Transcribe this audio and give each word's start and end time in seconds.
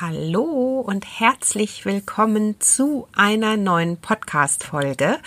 Hallo 0.00 0.80
und 0.80 1.04
herzlich 1.20 1.84
willkommen 1.84 2.58
zu 2.58 3.06
einer 3.14 3.56
neuen 3.56 3.96
Podcast-Folge. 3.96 5.18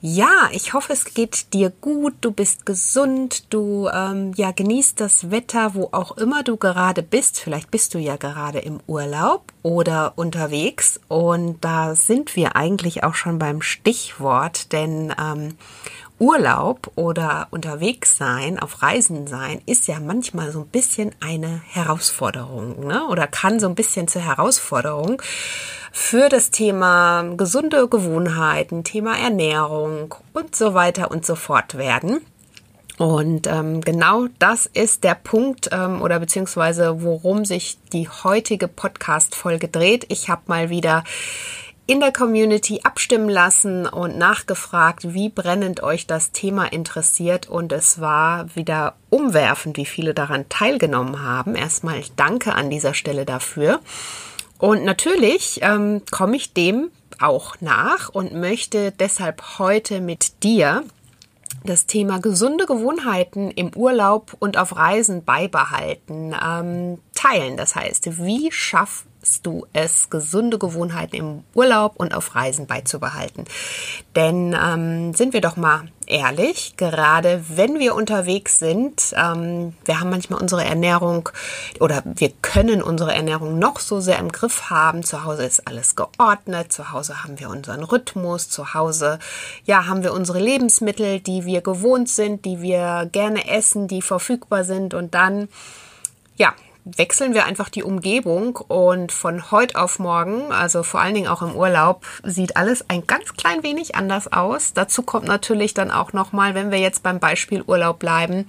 Ja, 0.00 0.48
ich 0.52 0.72
hoffe, 0.72 0.92
es 0.92 1.04
geht 1.04 1.52
dir 1.52 1.70
gut, 1.70 2.14
du 2.20 2.30
bist 2.30 2.64
gesund, 2.64 3.52
du 3.52 3.88
ähm, 3.92 4.32
ja 4.36 4.52
genießt 4.52 5.00
das 5.00 5.32
Wetter, 5.32 5.74
wo 5.74 5.88
auch 5.90 6.16
immer 6.16 6.44
du 6.44 6.56
gerade 6.56 7.02
bist. 7.02 7.40
Vielleicht 7.40 7.72
bist 7.72 7.94
du 7.94 7.98
ja 7.98 8.14
gerade 8.14 8.60
im 8.60 8.78
Urlaub 8.86 9.52
oder 9.64 10.12
unterwegs 10.14 11.00
und 11.08 11.64
da 11.64 11.96
sind 11.96 12.36
wir 12.36 12.54
eigentlich 12.54 13.02
auch 13.02 13.14
schon 13.14 13.40
beim 13.40 13.62
Stichwort, 13.62 14.72
denn 14.72 15.12
ähm, 15.20 15.56
Urlaub 16.18 16.90
oder 16.96 17.46
unterwegs 17.50 18.16
sein, 18.16 18.58
auf 18.58 18.82
Reisen 18.82 19.26
sein, 19.26 19.60
ist 19.66 19.86
ja 19.86 20.00
manchmal 20.00 20.50
so 20.52 20.60
ein 20.60 20.66
bisschen 20.66 21.14
eine 21.20 21.62
Herausforderung 21.68 22.86
ne? 22.86 23.06
oder 23.08 23.26
kann 23.26 23.60
so 23.60 23.68
ein 23.68 23.74
bisschen 23.74 24.08
zur 24.08 24.22
Herausforderung 24.22 25.22
für 25.92 26.28
das 26.28 26.50
Thema 26.50 27.22
gesunde 27.36 27.88
Gewohnheiten, 27.88 28.84
Thema 28.84 29.16
Ernährung 29.18 30.14
und 30.32 30.54
so 30.54 30.74
weiter 30.74 31.10
und 31.10 31.24
so 31.24 31.34
fort 31.34 31.76
werden. 31.78 32.20
Und 32.98 33.46
ähm, 33.46 33.80
genau 33.80 34.26
das 34.40 34.66
ist 34.66 35.04
der 35.04 35.14
Punkt 35.14 35.70
ähm, 35.72 36.02
oder 36.02 36.18
beziehungsweise 36.18 37.00
worum 37.02 37.44
sich 37.44 37.78
die 37.92 38.08
heutige 38.08 38.66
Podcast-Folge 38.66 39.68
dreht. 39.68 40.06
Ich 40.08 40.28
habe 40.28 40.42
mal 40.46 40.68
wieder 40.68 41.04
in 41.88 42.00
der 42.00 42.12
Community 42.12 42.80
abstimmen 42.84 43.30
lassen 43.30 43.86
und 43.86 44.18
nachgefragt, 44.18 45.14
wie 45.14 45.30
brennend 45.30 45.82
euch 45.82 46.06
das 46.06 46.32
Thema 46.32 46.66
interessiert. 46.66 47.48
Und 47.48 47.72
es 47.72 47.98
war 47.98 48.54
wieder 48.54 48.94
umwerfend, 49.08 49.78
wie 49.78 49.86
viele 49.86 50.12
daran 50.12 50.50
teilgenommen 50.50 51.22
haben. 51.22 51.54
Erstmal 51.54 52.02
danke 52.14 52.54
an 52.54 52.68
dieser 52.68 52.92
Stelle 52.92 53.24
dafür. 53.24 53.80
Und 54.58 54.84
natürlich 54.84 55.60
ähm, 55.62 56.02
komme 56.10 56.36
ich 56.36 56.52
dem 56.52 56.90
auch 57.20 57.56
nach 57.60 58.10
und 58.10 58.34
möchte 58.34 58.92
deshalb 58.92 59.58
heute 59.58 60.02
mit 60.02 60.42
dir 60.42 60.84
das 61.64 61.86
Thema 61.86 62.20
gesunde 62.20 62.66
Gewohnheiten 62.66 63.50
im 63.50 63.74
Urlaub 63.74 64.36
und 64.38 64.58
auf 64.58 64.76
Reisen 64.76 65.24
beibehalten, 65.24 66.36
ähm, 66.38 66.98
teilen. 67.14 67.56
Das 67.56 67.74
heißt, 67.74 68.18
wie 68.18 68.52
schaff, 68.52 69.04
schaffst 69.06 69.07
du 69.42 69.66
es, 69.72 70.10
gesunde 70.10 70.58
Gewohnheiten 70.58 71.16
im 71.16 71.44
Urlaub 71.54 71.94
und 71.96 72.14
auf 72.14 72.34
Reisen 72.34 72.66
beizubehalten. 72.66 73.44
Denn 74.16 74.56
ähm, 74.60 75.14
sind 75.14 75.32
wir 75.32 75.40
doch 75.40 75.56
mal 75.56 75.88
ehrlich, 76.06 76.74
gerade 76.76 77.44
wenn 77.48 77.78
wir 77.78 77.94
unterwegs 77.94 78.58
sind, 78.58 79.14
ähm, 79.16 79.74
wir 79.84 80.00
haben 80.00 80.10
manchmal 80.10 80.40
unsere 80.40 80.64
Ernährung 80.64 81.28
oder 81.80 82.02
wir 82.04 82.30
können 82.42 82.82
unsere 82.82 83.14
Ernährung 83.14 83.58
noch 83.58 83.78
so 83.78 84.00
sehr 84.00 84.18
im 84.18 84.32
Griff 84.32 84.70
haben. 84.70 85.04
Zu 85.04 85.24
Hause 85.24 85.44
ist 85.44 85.66
alles 85.66 85.94
geordnet, 85.96 86.72
zu 86.72 86.92
Hause 86.92 87.22
haben 87.22 87.38
wir 87.38 87.50
unseren 87.50 87.84
Rhythmus, 87.84 88.48
zu 88.48 88.74
Hause 88.74 89.18
ja 89.64 89.86
haben 89.86 90.02
wir 90.02 90.12
unsere 90.12 90.40
Lebensmittel, 90.40 91.20
die 91.20 91.44
wir 91.44 91.60
gewohnt 91.60 92.08
sind, 92.08 92.44
die 92.44 92.62
wir 92.62 93.08
gerne 93.12 93.48
essen, 93.48 93.88
die 93.88 94.02
verfügbar 94.02 94.64
sind 94.64 94.94
und 94.94 95.14
dann 95.14 95.48
ja, 96.36 96.54
wechseln 96.96 97.34
wir 97.34 97.44
einfach 97.44 97.68
die 97.68 97.82
Umgebung 97.82 98.56
und 98.56 99.12
von 99.12 99.50
heute 99.50 99.80
auf 99.80 99.98
morgen, 99.98 100.52
also 100.52 100.82
vor 100.82 101.00
allen 101.00 101.14
Dingen 101.14 101.28
auch 101.28 101.42
im 101.42 101.54
Urlaub, 101.54 102.06
sieht 102.22 102.56
alles 102.56 102.88
ein 102.88 103.06
ganz 103.06 103.34
klein 103.34 103.62
wenig 103.62 103.94
anders 103.94 104.32
aus. 104.32 104.72
Dazu 104.72 105.02
kommt 105.02 105.26
natürlich 105.26 105.74
dann 105.74 105.90
auch 105.90 106.12
nochmal, 106.12 106.54
wenn 106.54 106.70
wir 106.70 106.78
jetzt 106.78 107.02
beim 107.02 107.18
Beispiel 107.18 107.62
Urlaub 107.62 107.98
bleiben, 107.98 108.46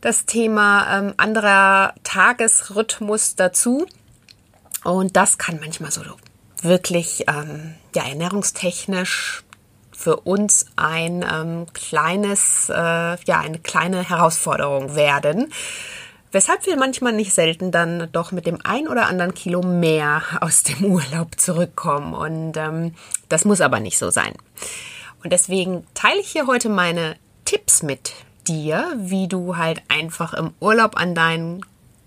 das 0.00 0.26
Thema 0.26 0.98
ähm, 0.98 1.14
anderer 1.16 1.94
Tagesrhythmus 2.04 3.36
dazu. 3.36 3.86
Und 4.82 5.16
das 5.16 5.38
kann 5.38 5.60
manchmal 5.60 5.90
so 5.90 6.02
wirklich 6.62 7.24
ähm, 7.28 7.74
ja, 7.94 8.04
ernährungstechnisch 8.04 9.44
für 10.00 10.16
uns 10.16 10.66
ein 10.76 11.24
ähm, 11.30 11.66
kleines, 11.74 12.70
äh, 12.70 12.74
ja, 12.74 13.40
eine 13.40 13.58
kleine 13.58 14.08
Herausforderung 14.08 14.94
werden. 14.94 15.52
Weshalb 16.32 16.64
wir 16.66 16.76
manchmal 16.76 17.12
nicht 17.12 17.32
selten 17.32 17.72
dann 17.72 18.08
doch 18.12 18.30
mit 18.30 18.46
dem 18.46 18.58
ein 18.62 18.86
oder 18.86 19.06
anderen 19.08 19.34
Kilo 19.34 19.62
mehr 19.62 20.22
aus 20.40 20.62
dem 20.62 20.84
Urlaub 20.84 21.40
zurückkommen. 21.40 22.14
Und 22.14 22.56
ähm, 22.56 22.94
das 23.28 23.44
muss 23.44 23.60
aber 23.60 23.80
nicht 23.80 23.98
so 23.98 24.10
sein. 24.10 24.34
Und 25.24 25.32
deswegen 25.32 25.84
teile 25.94 26.20
ich 26.20 26.28
hier 26.28 26.46
heute 26.46 26.68
meine 26.68 27.16
Tipps 27.44 27.82
mit 27.82 28.12
dir, 28.46 28.92
wie 28.96 29.28
du 29.28 29.56
halt 29.56 29.82
einfach 29.88 30.32
im 30.34 30.52
Urlaub 30.60 30.96
an 30.96 31.14
deinen 31.14 31.64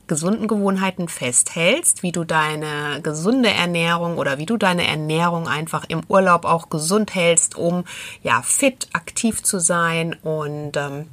gesunden 0.08 0.48
Gewohnheiten 0.48 1.08
festhältst, 1.08 2.04
wie 2.04 2.12
du 2.12 2.24
deine 2.24 3.02
gesunde 3.02 3.50
Ernährung 3.50 4.18
oder 4.18 4.38
wie 4.38 4.46
du 4.46 4.58
deine 4.58 4.86
Ernährung 4.86 5.48
einfach 5.48 5.86
im 5.88 6.02
Urlaub 6.08 6.46
auch 6.46 6.70
gesund 6.70 7.16
hältst, 7.16 7.56
um 7.56 7.86
ja 8.22 8.42
fit, 8.42 8.88
aktiv 8.94 9.44
zu 9.44 9.60
sein 9.60 10.14
und 10.24 10.76
ähm, 10.76 11.08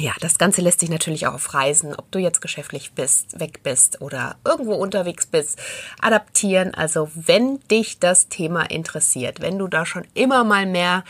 ja, 0.00 0.12
das 0.20 0.38
Ganze 0.38 0.60
lässt 0.60 0.78
sich 0.78 0.90
natürlich 0.90 1.26
auch 1.26 1.34
auf 1.34 1.54
Reisen, 1.54 1.94
ob 1.94 2.10
du 2.12 2.20
jetzt 2.20 2.40
geschäftlich 2.40 2.92
bist, 2.92 3.40
weg 3.40 3.64
bist 3.64 4.00
oder 4.00 4.36
irgendwo 4.44 4.74
unterwegs 4.74 5.26
bist, 5.26 5.58
adaptieren. 6.00 6.72
Also 6.72 7.10
wenn 7.14 7.58
dich 7.68 7.98
das 7.98 8.28
Thema 8.28 8.62
interessiert, 8.70 9.40
wenn 9.40 9.58
du 9.58 9.66
da 9.66 9.84
schon 9.84 10.06
immer 10.14 10.44
mal 10.44 10.66
mehr 10.66 11.02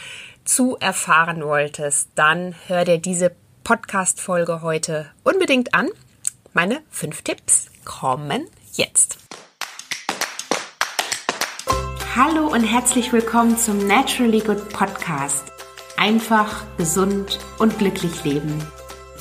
zu 0.44 0.78
erfahren 0.78 1.44
wolltest, 1.44 2.08
dann 2.14 2.54
hör 2.66 2.86
dir 2.86 2.96
diese 2.96 3.32
Podcast-Folge 3.62 4.62
heute 4.62 5.10
unbedingt 5.22 5.74
an. 5.74 5.90
Meine 6.54 6.80
fünf 6.88 7.20
Tipps 7.20 7.66
kommen 7.84 8.46
jetzt. 8.72 9.18
Hallo 12.16 12.46
und 12.46 12.64
herzlich 12.64 13.12
willkommen 13.12 13.58
zum 13.58 13.86
Naturally 13.86 14.40
Good 14.40 14.70
Podcast. 14.70 15.44
Einfach, 15.98 16.64
gesund 16.78 17.38
und 17.58 17.78
glücklich 17.78 18.24
leben 18.24 18.66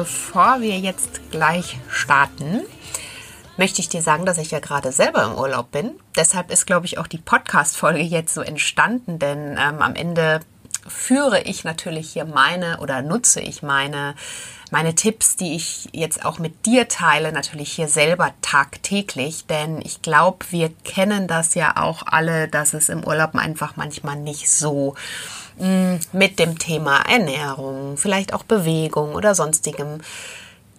Bevor 0.00 0.62
wir 0.62 0.78
jetzt 0.78 1.20
gleich 1.30 1.76
starten, 1.90 2.62
möchte 3.58 3.82
ich 3.82 3.90
dir 3.90 4.00
sagen, 4.00 4.24
dass 4.24 4.38
ich 4.38 4.50
ja 4.50 4.58
gerade 4.58 4.92
selber 4.92 5.24
im 5.24 5.34
Urlaub 5.34 5.70
bin. 5.72 5.90
Deshalb 6.16 6.50
ist, 6.50 6.66
glaube 6.66 6.86
ich, 6.86 6.96
auch 6.96 7.06
die 7.06 7.18
Podcast-Folge 7.18 8.00
jetzt 8.00 8.32
so 8.32 8.40
entstanden, 8.40 9.18
denn 9.18 9.58
ähm, 9.60 9.82
am 9.82 9.94
Ende 9.94 10.40
führe 10.88 11.42
ich 11.42 11.64
natürlich 11.64 12.14
hier 12.14 12.24
meine 12.24 12.80
oder 12.80 13.02
nutze 13.02 13.42
ich 13.42 13.62
meine 13.62 14.14
meine 14.70 14.94
Tipps, 14.94 15.36
die 15.36 15.56
ich 15.56 15.88
jetzt 15.92 16.24
auch 16.24 16.38
mit 16.38 16.64
dir 16.64 16.86
teile, 16.88 17.32
natürlich 17.32 17.72
hier 17.72 17.88
selber 17.88 18.32
tagtäglich, 18.40 19.46
denn 19.46 19.80
ich 19.82 20.00
glaube, 20.00 20.46
wir 20.50 20.70
kennen 20.84 21.26
das 21.26 21.56
ja 21.56 21.76
auch 21.76 22.04
alle, 22.06 22.46
dass 22.46 22.72
es 22.72 22.88
im 22.88 23.04
Urlaub 23.04 23.34
einfach 23.34 23.76
manchmal 23.76 24.16
nicht 24.16 24.48
so 24.48 24.94
mit 26.12 26.38
dem 26.38 26.58
Thema 26.58 27.02
Ernährung, 27.08 27.96
vielleicht 27.96 28.32
auch 28.32 28.42
Bewegung 28.44 29.14
oder 29.14 29.34
sonstigem 29.34 29.98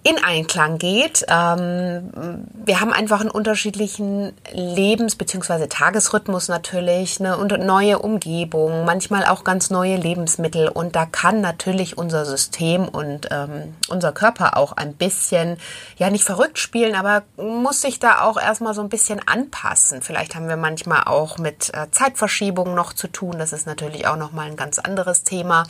in 0.04 0.24
Einklang 0.24 0.80
geht. 0.80 1.26
Ähm, 1.28 2.44
wir 2.54 2.80
haben 2.80 2.92
einfach 2.92 3.22
einen 3.22 3.30
unterschiedlichen 3.30 4.34
Lebens- 4.52 5.16
bzw. 5.16 5.68
Tagesrhythmus 5.68 6.48
natürlich, 6.48 7.20
eine 7.20 7.38
neue 7.60 8.00
Umgebung, 8.00 8.84
manchmal 8.84 9.26
auch 9.26 9.44
ganz 9.44 9.70
neue 9.70 9.98
Lebensmittel 9.98 10.70
und 10.70 10.96
da 10.96 11.06
kann 11.06 11.42
natürlich 11.42 12.00
unser 12.00 12.26
System 12.26 12.88
und 12.88 13.28
ähm, 13.30 13.76
unser 13.90 14.12
Körper 14.12 14.58
auch 14.58 14.72
ein 14.72 14.94
bisschen, 14.94 15.58
ja 15.98 16.10
nicht 16.10 16.24
verrückt 16.24 16.58
spielen, 16.58 16.96
aber 16.96 17.22
muss 17.38 17.82
sich 17.82 18.00
da 18.00 18.22
auch 18.22 18.42
erstmal 18.42 18.74
so 18.74 18.82
ein 18.82 18.90
bisschen 18.90 19.22
anpassen. 19.28 20.02
Vielleicht 20.02 20.34
haben 20.34 20.48
wir 20.48 20.58
manchmal 20.58 21.04
auch 21.06 21.38
mit 21.38 21.72
äh, 21.76 21.92
Zeitverschiebungen 21.92 22.74
noch 22.74 22.94
zu 22.94 23.08
tun, 23.08 23.36
das 23.38 23.54
ist 23.54 23.68
natürlich 23.68 24.08
auch 24.08 24.18
nochmal 24.18 24.48
ein 24.48 24.56
ganz 24.56 24.80
anderes 24.80 25.24
Thema. 25.24 25.66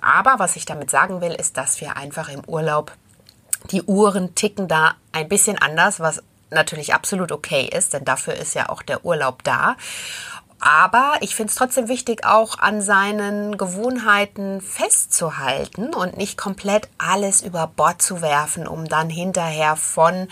Aber 0.00 0.38
was 0.38 0.56
ich 0.56 0.64
damit 0.64 0.90
sagen 0.90 1.20
will, 1.20 1.32
ist, 1.32 1.56
dass 1.56 1.80
wir 1.80 1.96
einfach 1.96 2.28
im 2.28 2.42
Urlaub 2.46 2.92
die 3.70 3.82
Uhren 3.82 4.34
ticken 4.34 4.68
da 4.68 4.94
ein 5.12 5.28
bisschen 5.28 5.58
anders, 5.58 6.00
was 6.00 6.22
natürlich 6.50 6.94
absolut 6.94 7.32
okay 7.32 7.68
ist, 7.72 7.92
denn 7.92 8.04
dafür 8.04 8.34
ist 8.34 8.54
ja 8.54 8.68
auch 8.68 8.82
der 8.82 9.04
Urlaub 9.04 9.42
da. 9.42 9.76
Aber 10.60 11.16
ich 11.20 11.34
finde 11.34 11.50
es 11.50 11.56
trotzdem 11.56 11.88
wichtig, 11.88 12.24
auch 12.24 12.58
an 12.58 12.80
seinen 12.80 13.58
Gewohnheiten 13.58 14.62
festzuhalten 14.62 15.92
und 15.92 16.16
nicht 16.16 16.38
komplett 16.38 16.88
alles 16.96 17.42
über 17.42 17.66
Bord 17.66 18.00
zu 18.00 18.22
werfen, 18.22 18.66
um 18.66 18.86
dann 18.86 19.10
hinterher 19.10 19.76
von, 19.76 20.28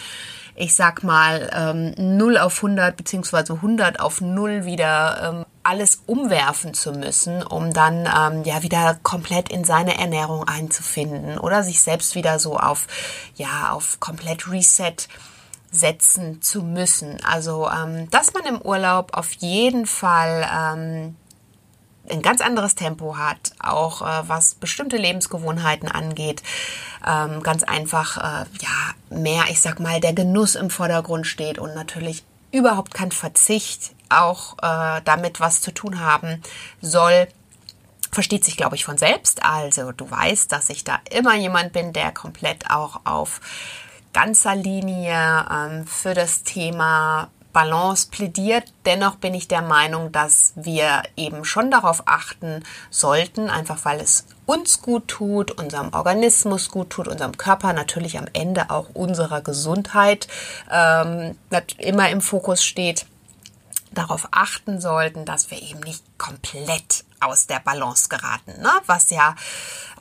ich 0.54 0.74
sag 0.74 1.02
mal, 1.02 1.50
ähm, 1.54 1.94
0 2.18 2.38
auf 2.38 2.56
100 2.56 2.96
beziehungsweise 2.96 3.54
100 3.54 4.00
auf 4.00 4.20
0 4.20 4.64
wieder 4.64 5.34
ähm, 5.34 5.46
alles 5.62 6.02
umwerfen 6.06 6.74
zu 6.74 6.92
müssen, 6.92 7.42
um 7.42 7.72
dann 7.72 8.06
ähm, 8.06 8.44
ja 8.44 8.62
wieder 8.62 8.98
komplett 9.02 9.48
in 9.48 9.64
seine 9.64 9.98
Ernährung 9.98 10.46
einzufinden 10.46 11.38
oder 11.38 11.62
sich 11.62 11.80
selbst 11.80 12.14
wieder 12.14 12.38
so 12.38 12.58
auf, 12.58 12.86
ja, 13.36 13.70
auf 13.70 14.00
komplett 14.00 14.50
Reset 14.50 14.96
setzen 15.70 16.42
zu 16.42 16.62
müssen. 16.62 17.18
Also, 17.24 17.68
ähm, 17.68 18.10
dass 18.10 18.34
man 18.34 18.44
im 18.44 18.60
Urlaub 18.60 19.16
auf 19.16 19.32
jeden 19.32 19.86
Fall 19.86 20.46
ähm, 20.52 21.16
ein 22.10 22.22
ganz 22.22 22.40
anderes 22.40 22.74
Tempo 22.74 23.16
hat, 23.16 23.52
auch 23.58 24.02
äh, 24.02 24.28
was 24.28 24.54
bestimmte 24.54 24.96
Lebensgewohnheiten 24.96 25.88
angeht. 25.88 26.42
Ähm, 27.06 27.42
ganz 27.42 27.62
einfach, 27.62 28.18
äh, 28.18 28.46
ja, 28.60 28.94
mehr, 29.20 29.44
ich 29.50 29.60
sag 29.60 29.80
mal, 29.80 30.00
der 30.00 30.12
Genuss 30.12 30.54
im 30.54 30.70
Vordergrund 30.70 31.26
steht 31.26 31.58
und 31.58 31.74
natürlich 31.74 32.24
überhaupt 32.50 32.94
kein 32.94 33.12
Verzicht 33.12 33.92
auch 34.08 34.58
äh, 34.62 35.00
damit 35.04 35.40
was 35.40 35.62
zu 35.62 35.72
tun 35.72 36.00
haben 36.00 36.42
soll 36.80 37.28
versteht 38.12 38.44
sich, 38.44 38.56
glaube 38.56 38.76
ich, 38.76 38.84
von 38.84 38.98
selbst. 38.98 39.42
Also 39.42 39.90
du 39.90 40.08
weißt, 40.10 40.52
dass 40.52 40.68
ich 40.68 40.84
da 40.84 41.00
immer 41.10 41.34
jemand 41.34 41.72
bin, 41.72 41.92
der 41.92 42.12
komplett 42.12 42.70
auch 42.70 43.00
auf 43.04 43.40
ganzer 44.12 44.54
Linie 44.54 45.46
ähm, 45.50 45.86
für 45.86 46.12
das 46.14 46.42
Thema 46.42 47.30
Balance 47.52 48.08
plädiert. 48.10 48.72
Dennoch 48.84 49.16
bin 49.16 49.34
ich 49.34 49.48
der 49.48 49.62
Meinung, 49.62 50.12
dass 50.12 50.52
wir 50.56 51.02
eben 51.16 51.44
schon 51.44 51.70
darauf 51.70 52.02
achten 52.06 52.64
sollten, 52.90 53.50
einfach 53.50 53.84
weil 53.84 54.00
es 54.00 54.26
uns 54.46 54.82
gut 54.82 55.08
tut, 55.08 55.52
unserem 55.52 55.92
Organismus 55.92 56.68
gut 56.68 56.90
tut, 56.90 57.08
unserem 57.08 57.36
Körper 57.36 57.72
natürlich 57.72 58.18
am 58.18 58.26
Ende 58.32 58.70
auch 58.70 58.88
unserer 58.94 59.40
Gesundheit 59.40 60.28
ähm, 60.70 61.36
immer 61.78 62.10
im 62.10 62.20
Fokus 62.20 62.64
steht 62.64 63.06
darauf 63.92 64.28
achten 64.30 64.80
sollten, 64.80 65.24
dass 65.24 65.50
wir 65.50 65.60
eben 65.62 65.80
nicht 65.80 66.02
komplett 66.22 67.04
aus 67.18 67.46
der 67.48 67.58
Balance 67.58 68.08
geraten. 68.08 68.60
Ne? 68.60 68.70
Was 68.86 69.10
ja, 69.10 69.34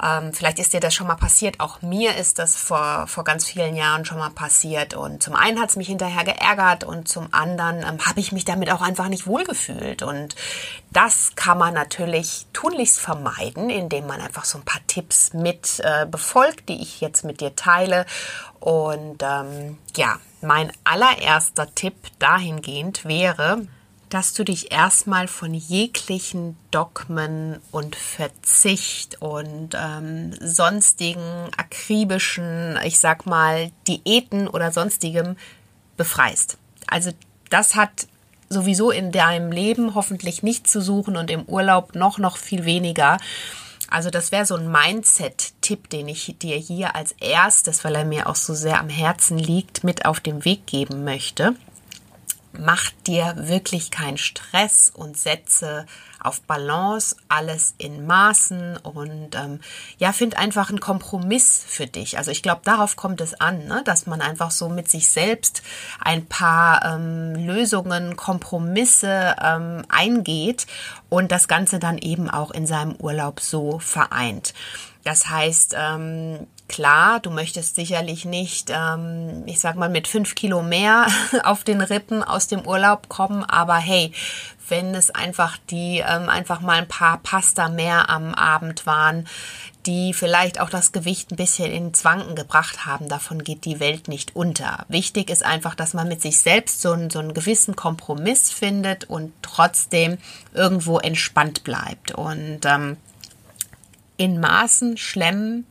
ähm, 0.01 0.33
vielleicht 0.33 0.59
ist 0.59 0.73
dir 0.73 0.79
das 0.79 0.93
schon 0.93 1.07
mal 1.07 1.15
passiert, 1.15 1.59
auch 1.59 1.81
mir 1.81 2.15
ist 2.15 2.37
das 2.37 2.55
vor, 2.57 3.07
vor 3.07 3.23
ganz 3.23 3.45
vielen 3.45 3.75
Jahren 3.75 4.05
schon 4.05 4.19
mal 4.19 4.29
passiert. 4.29 4.93
Und 4.93 5.23
zum 5.23 5.35
einen 5.35 5.59
hat 5.59 5.69
es 5.69 5.75
mich 5.75 5.87
hinterher 5.87 6.23
geärgert 6.23 6.83
und 6.83 7.07
zum 7.07 7.33
anderen 7.33 7.77
ähm, 7.81 8.05
habe 8.05 8.19
ich 8.19 8.31
mich 8.31 8.45
damit 8.45 8.71
auch 8.71 8.81
einfach 8.81 9.07
nicht 9.07 9.25
wohlgefühlt. 9.25 10.03
Und 10.03 10.35
das 10.91 11.35
kann 11.35 11.57
man 11.57 11.73
natürlich 11.73 12.45
tunlichst 12.53 12.99
vermeiden, 12.99 13.71
indem 13.71 14.05
man 14.05 14.21
einfach 14.21 14.45
so 14.45 14.59
ein 14.59 14.65
paar 14.65 14.85
Tipps 14.85 15.33
mit 15.33 15.79
äh, 15.83 16.05
befolgt, 16.05 16.69
die 16.69 16.81
ich 16.81 17.01
jetzt 17.01 17.23
mit 17.23 17.41
dir 17.41 17.55
teile. 17.55 18.05
Und 18.59 19.23
ähm, 19.23 19.79
ja, 19.95 20.19
mein 20.41 20.71
allererster 20.83 21.73
Tipp 21.73 21.95
dahingehend 22.19 23.05
wäre, 23.05 23.65
dass 24.11 24.33
du 24.33 24.43
dich 24.43 24.73
erstmal 24.73 25.29
von 25.29 25.53
jeglichen 25.53 26.57
Dogmen 26.69 27.61
und 27.71 27.95
Verzicht 27.95 29.21
und 29.21 29.69
ähm, 29.73 30.33
sonstigen 30.41 31.49
akribischen, 31.55 32.77
ich 32.83 32.99
sag 32.99 33.25
mal, 33.25 33.71
Diäten 33.87 34.49
oder 34.49 34.73
sonstigem 34.73 35.37
befreist. 35.95 36.57
Also 36.87 37.11
das 37.49 37.75
hat 37.75 38.07
sowieso 38.49 38.91
in 38.91 39.13
deinem 39.13 39.49
Leben 39.49 39.95
hoffentlich 39.95 40.43
nicht 40.43 40.67
zu 40.67 40.81
suchen 40.81 41.15
und 41.15 41.31
im 41.31 41.45
Urlaub 41.45 41.95
noch, 41.95 42.17
noch 42.17 42.35
viel 42.35 42.65
weniger. 42.65 43.17
Also 43.89 44.09
das 44.09 44.33
wäre 44.33 44.45
so 44.45 44.55
ein 44.55 44.69
Mindset-Tipp, 44.69 45.89
den 45.89 46.09
ich 46.09 46.35
dir 46.37 46.57
hier 46.57 46.97
als 46.97 47.13
erstes, 47.13 47.85
weil 47.85 47.95
er 47.95 48.05
mir 48.05 48.27
auch 48.27 48.35
so 48.35 48.53
sehr 48.55 48.81
am 48.81 48.89
Herzen 48.89 49.37
liegt, 49.37 49.85
mit 49.85 50.05
auf 50.05 50.19
den 50.19 50.43
Weg 50.43 50.67
geben 50.67 51.05
möchte 51.05 51.55
mach 52.53 52.91
dir 53.07 53.33
wirklich 53.37 53.91
keinen 53.91 54.17
Stress 54.17 54.91
und 54.93 55.17
setze 55.17 55.85
auf 56.19 56.41
Balance 56.41 57.15
alles 57.29 57.73
in 57.77 58.05
Maßen 58.05 58.77
und 58.77 59.35
ähm, 59.35 59.59
ja, 59.97 60.13
find 60.13 60.37
einfach 60.37 60.69
einen 60.69 60.79
Kompromiss 60.79 61.63
für 61.67 61.87
dich. 61.87 62.17
Also 62.17 62.31
ich 62.31 62.43
glaube, 62.43 62.61
darauf 62.63 62.95
kommt 62.95 63.21
es 63.21 63.39
an, 63.39 63.65
ne? 63.65 63.81
dass 63.85 64.05
man 64.05 64.21
einfach 64.21 64.51
so 64.51 64.69
mit 64.69 64.89
sich 64.89 65.09
selbst 65.09 65.63
ein 65.99 66.27
paar 66.27 66.85
ähm, 66.85 67.33
Lösungen, 67.35 68.15
Kompromisse 68.15 69.35
ähm, 69.41 69.83
eingeht 69.89 70.67
und 71.09 71.31
das 71.31 71.47
Ganze 71.47 71.79
dann 71.79 71.97
eben 71.97 72.29
auch 72.29 72.51
in 72.51 72.67
seinem 72.67 72.95
Urlaub 72.97 73.39
so 73.39 73.79
vereint. 73.79 74.53
Das 75.03 75.29
heißt, 75.29 75.75
ähm, 75.77 76.47
klar, 76.67 77.19
du 77.19 77.31
möchtest 77.31 77.75
sicherlich 77.75 78.25
nicht, 78.25 78.71
ähm, 78.73 79.43
ich 79.45 79.59
sag 79.59 79.75
mal, 79.75 79.89
mit 79.89 80.07
fünf 80.07 80.35
Kilo 80.35 80.61
mehr 80.61 81.07
auf 81.43 81.63
den 81.63 81.81
Rippen 81.81 82.23
aus 82.23 82.47
dem 82.47 82.67
Urlaub 82.67 83.09
kommen, 83.09 83.43
aber 83.43 83.75
hey, 83.75 84.13
wenn 84.69 84.95
es 84.95 85.11
einfach 85.11 85.57
die, 85.69 85.99
ähm, 85.99 86.29
einfach 86.29 86.61
mal 86.61 86.77
ein 86.77 86.87
paar 86.87 87.17
Pasta 87.17 87.67
mehr 87.67 88.09
am 88.09 88.33
Abend 88.33 88.85
waren, 88.85 89.27
die 89.85 90.13
vielleicht 90.13 90.61
auch 90.61 90.69
das 90.69 90.91
Gewicht 90.91 91.31
ein 91.31 91.35
bisschen 91.35 91.71
in 91.71 91.93
Zwanken 91.93 92.35
gebracht 92.35 92.85
haben. 92.85 93.09
Davon 93.09 93.43
geht 93.43 93.65
die 93.65 93.79
Welt 93.79 94.07
nicht 94.07 94.35
unter. 94.35 94.85
Wichtig 94.87 95.29
ist 95.29 95.43
einfach, 95.43 95.75
dass 95.75 95.93
man 95.93 96.07
mit 96.07 96.21
sich 96.21 96.39
selbst 96.39 96.81
so 96.81 96.91
einen, 96.91 97.09
so 97.09 97.19
einen 97.19 97.33
gewissen 97.33 97.75
Kompromiss 97.75 98.51
findet 98.51 99.05
und 99.05 99.33
trotzdem 99.41 100.17
irgendwo 100.53 100.99
entspannt 100.99 101.63
bleibt. 101.63 102.11
Und 102.11 102.59
ähm, 102.65 102.97
in 104.21 104.39
Maßen 104.39 104.97
schlemmen 104.97 105.65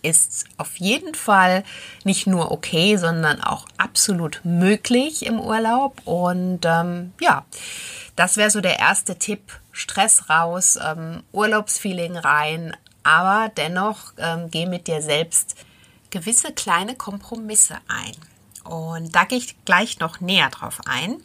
ist 0.00 0.44
auf 0.58 0.76
jeden 0.76 1.16
Fall 1.16 1.64
nicht 2.04 2.28
nur 2.28 2.52
okay, 2.52 2.96
sondern 2.98 3.40
auch 3.40 3.66
absolut 3.78 4.42
möglich 4.44 5.26
im 5.26 5.40
Urlaub. 5.40 6.02
Und 6.04 6.60
ähm, 6.64 7.12
ja, 7.20 7.44
das 8.14 8.36
wäre 8.36 8.50
so 8.50 8.60
der 8.60 8.78
erste 8.78 9.18
Tipp. 9.18 9.58
Stress 9.72 10.30
raus, 10.30 10.78
ähm, 10.80 11.24
Urlaubsfeeling 11.32 12.16
rein, 12.16 12.76
aber 13.02 13.50
dennoch 13.56 14.12
ähm, 14.18 14.52
geh 14.52 14.66
mit 14.66 14.86
dir 14.86 15.02
selbst 15.02 15.56
gewisse 16.10 16.52
kleine 16.52 16.94
Kompromisse 16.94 17.78
ein. 17.88 18.14
Und 18.62 19.16
da 19.16 19.24
gehe 19.24 19.38
ich 19.38 19.64
gleich 19.64 19.98
noch 19.98 20.20
näher 20.20 20.50
drauf 20.50 20.80
ein. 20.86 21.16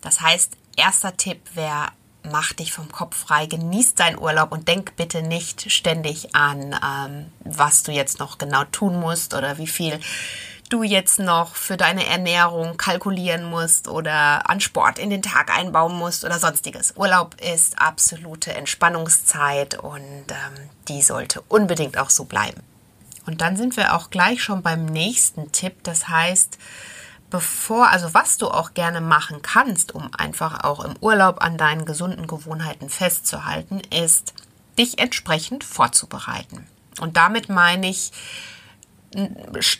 Das 0.00 0.20
heißt, 0.20 0.56
erster 0.76 1.16
Tipp 1.16 1.40
wäre 1.54 1.92
mach 2.24 2.52
dich 2.52 2.72
vom 2.72 2.90
Kopf 2.90 3.16
frei, 3.16 3.46
genieß 3.46 3.94
deinen 3.94 4.18
Urlaub 4.18 4.52
und 4.52 4.68
denk 4.68 4.96
bitte 4.96 5.22
nicht 5.22 5.70
ständig 5.70 6.34
an, 6.34 6.74
ähm, 6.84 7.32
was 7.40 7.82
du 7.82 7.92
jetzt 7.92 8.18
noch 8.18 8.38
genau 8.38 8.64
tun 8.64 8.98
musst 8.98 9.34
oder 9.34 9.58
wie 9.58 9.66
viel 9.66 10.00
du 10.70 10.82
jetzt 10.82 11.18
noch 11.18 11.54
für 11.54 11.76
deine 11.76 12.06
Ernährung 12.06 12.76
kalkulieren 12.76 13.44
musst 13.44 13.86
oder 13.86 14.48
an 14.48 14.60
Sport 14.60 14.98
in 14.98 15.10
den 15.10 15.22
Tag 15.22 15.56
einbauen 15.56 15.94
musst 15.94 16.24
oder 16.24 16.38
sonstiges. 16.38 16.94
Urlaub 16.96 17.36
ist 17.40 17.78
absolute 17.78 18.54
Entspannungszeit 18.54 19.78
und 19.78 20.02
ähm, 20.02 20.70
die 20.88 21.02
sollte 21.02 21.42
unbedingt 21.48 21.98
auch 21.98 22.10
so 22.10 22.24
bleiben. 22.24 22.62
Und 23.26 23.40
dann 23.40 23.56
sind 23.56 23.76
wir 23.76 23.94
auch 23.94 24.10
gleich 24.10 24.42
schon 24.42 24.62
beim 24.62 24.84
nächsten 24.84 25.52
Tipp. 25.52 25.82
Das 25.82 26.08
heißt, 26.08 26.58
bevor, 27.30 27.88
also 27.88 28.14
was 28.14 28.38
du 28.38 28.48
auch 28.48 28.74
gerne 28.74 29.00
machen 29.00 29.42
kannst, 29.42 29.94
um 29.94 30.10
einfach 30.16 30.64
auch 30.64 30.84
im 30.84 30.94
Urlaub 31.00 31.42
an 31.42 31.56
deinen 31.56 31.84
gesunden 31.84 32.26
Gewohnheiten 32.26 32.88
festzuhalten, 32.88 33.80
ist, 33.90 34.34
dich 34.78 34.98
entsprechend 34.98 35.64
vorzubereiten. 35.64 36.66
Und 37.00 37.16
damit 37.16 37.48
meine 37.48 37.88
ich, 37.88 38.12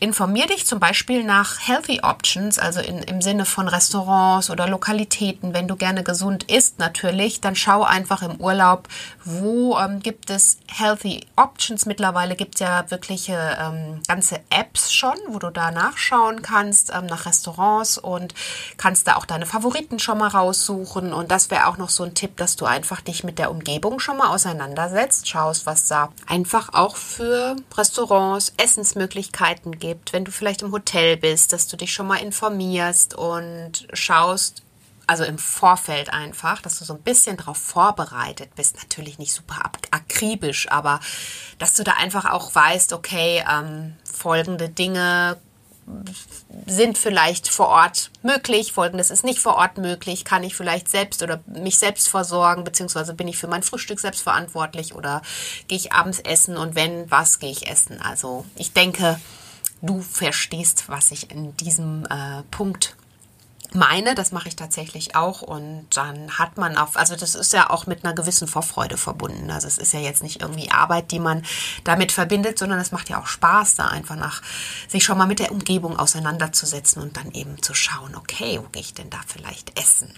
informier 0.01 0.47
dich 0.47 0.65
zum 0.67 0.79
Beispiel 0.79 1.25
nach 1.25 1.59
Healthy 1.61 2.01
Options, 2.03 2.59
also 2.59 2.81
in, 2.81 2.99
im 2.99 3.21
Sinne 3.21 3.45
von 3.45 3.67
Restaurants 3.67 4.49
oder 4.49 4.69
Lokalitäten. 4.69 5.55
Wenn 5.55 5.67
du 5.67 5.77
gerne 5.77 6.05
gesund 6.05 6.45
isst, 6.45 6.79
natürlich, 6.79 7.41
dann 7.41 7.57
schau 7.57 7.83
einfach 7.83 8.23
im 8.23 8.37
Urlaub, 8.37 8.89
wo 9.25 9.77
ähm, 9.79 10.01
gibt 10.01 10.31
es 10.31 10.59
Healthy 10.69 11.27
Options. 11.37 11.87
Mittlerweile 11.87 12.37
gibt 12.37 12.55
es 12.55 12.61
ja 12.61 12.89
wirkliche 12.91 13.59
ähm, 13.61 14.01
ganze 14.07 14.41
Apps 14.51 14.93
schon, 14.93 15.17
wo 15.29 15.39
du 15.39 15.51
da 15.51 15.71
nachschauen 15.73 16.43
kannst 16.43 16.93
ähm, 16.95 17.07
nach 17.07 17.27
Restaurants 17.27 17.99
und 17.99 18.35
kannst 18.77 19.09
da 19.09 19.17
auch 19.17 19.27
deine 19.27 19.47
Favoriten 19.47 19.99
schon 19.99 20.19
mal 20.19 20.29
raussuchen. 20.29 21.13
Und 21.13 21.31
das 21.31 21.51
wäre 21.51 21.67
auch 21.67 21.77
noch 21.77 21.91
so 21.91 22.05
ein 22.05 22.15
Tipp, 22.15 22.37
dass 22.37 22.55
du 22.55 22.67
einfach 22.67 23.01
dich 23.01 23.25
mit 23.25 23.39
der 23.39 23.51
Umgebung 23.51 23.99
schon 23.99 24.17
mal 24.17 24.29
auseinandersetzt, 24.29 25.29
schaust, 25.29 25.67
was 25.67 25.89
da 25.89 26.11
einfach 26.27 26.73
auch 26.73 26.97
für 26.97 27.57
Restaurants, 27.77 28.53
Essensmöglichkeiten 28.59 29.24
Möglichkeiten 29.25 29.79
gibt, 29.79 30.13
wenn 30.13 30.25
du 30.25 30.31
vielleicht 30.31 30.63
im 30.63 30.73
Hotel 30.73 31.17
bist, 31.17 31.53
dass 31.53 31.67
du 31.67 31.77
dich 31.77 31.93
schon 31.93 32.07
mal 32.07 32.17
informierst 32.17 33.15
und 33.15 33.89
schaust, 33.93 34.63
also 35.07 35.25
im 35.25 35.39
Vorfeld 35.39 36.11
einfach, 36.13 36.63
dass 36.63 36.79
du 36.79 36.85
so 36.85 36.95
ein 36.95 37.03
bisschen 37.03 37.37
darauf 37.37 37.59
vorbereitet 37.59 38.55
bist. 38.55 38.77
Natürlich 38.77 39.19
nicht 39.19 39.33
super 39.33 39.71
akribisch, 39.91 40.71
aber 40.71 41.01
dass 41.59 41.75
du 41.75 41.85
da 41.85 41.93
einfach 41.93 42.31
auch 42.31 42.55
weißt, 42.55 42.93
okay, 42.93 43.45
ähm, 43.51 43.97
folgende 44.05 44.69
Dinge 44.69 45.39
sind 46.67 46.97
vielleicht 46.97 47.44
vor 47.55 47.69
Ort 47.69 48.11
möglich, 48.23 48.73
folgendes 48.73 49.11
ist 49.11 49.25
nicht 49.25 49.39
vor 49.39 49.57
Ort 49.57 49.79
möglich, 49.79 50.25
kann 50.25 50.45
ich 50.45 50.55
vielleicht 50.55 50.91
selbst 50.91 51.23
oder 51.23 51.41
mich 51.47 51.79
selbst 51.79 52.09
versorgen, 52.09 52.65
beziehungsweise 52.65 53.15
bin 53.15 53.29
ich 53.29 53.39
für 53.39 53.47
mein 53.47 53.63
Frühstück 53.63 54.01
selbst 54.01 54.23
verantwortlich 54.23 54.95
oder 54.95 55.23
gehe 55.69 55.79
ich 55.79 55.93
abends 55.93 56.21
essen 56.21 56.57
und 56.57 56.75
wenn, 56.75 57.11
was 57.11 57.39
gehe 57.39 57.51
ich 57.51 57.69
essen. 57.69 58.01
Also 58.01 58.45
ich 58.57 58.73
denke, 58.73 59.21
du 59.83 60.01
verstehst, 60.01 60.85
was 60.89 61.11
ich 61.11 61.31
in 61.31 61.57
diesem 61.57 62.07
äh, 62.07 62.43
Punkt 62.51 62.97
meine, 63.75 64.15
das 64.15 64.33
mache 64.33 64.49
ich 64.49 64.57
tatsächlich 64.57 65.17
auch 65.17 65.43
und 65.43 65.87
dann 65.95 66.39
hat 66.39 66.57
man 66.57 66.77
auf, 66.77 66.97
also 66.97 67.17
das 67.17 67.35
ist 67.35 67.53
ja 67.53 67.71
auch 67.71 67.87
mit 67.87 68.05
einer 68.05 68.15
gewissen 68.15 68.49
Vorfreude 68.49 68.97
verbunden. 68.97 69.51
Also 69.51 69.67
es 69.67 69.79
ist 69.79 69.93
ja 69.93 70.01
jetzt 70.01 70.23
nicht 70.23 70.43
irgendwie 70.43 70.71
Arbeit, 70.71 71.11
die 71.11 71.21
man 71.21 71.43
damit 71.85 72.13
verbindet, 72.13 72.59
sondern 72.59 72.79
es 72.79 72.93
macht 72.93 73.09
ja 73.09 73.21
auch 73.21 73.27
Spaß, 73.27 73.77
da 73.77 73.89
einfach 73.89 74.17
nach 74.17 74.43
sich 74.89 75.05
schon 75.05 75.19
mal 75.19 75.27
mit 75.27 75.39
der 75.39 75.53
Umgebung 75.53 75.99
auseinanderzusetzen 75.99 77.03
und 77.03 77.17
dann 77.17 77.33
eben 77.33 77.63
zu 77.63 77.75
schauen, 77.75 78.15
okay, 78.15 78.59
wo 78.63 78.69
gehe 78.69 78.83
ich 78.83 78.95
denn 78.95 79.11
da 79.11 79.19
vielleicht 79.27 79.79
essen? 79.79 80.13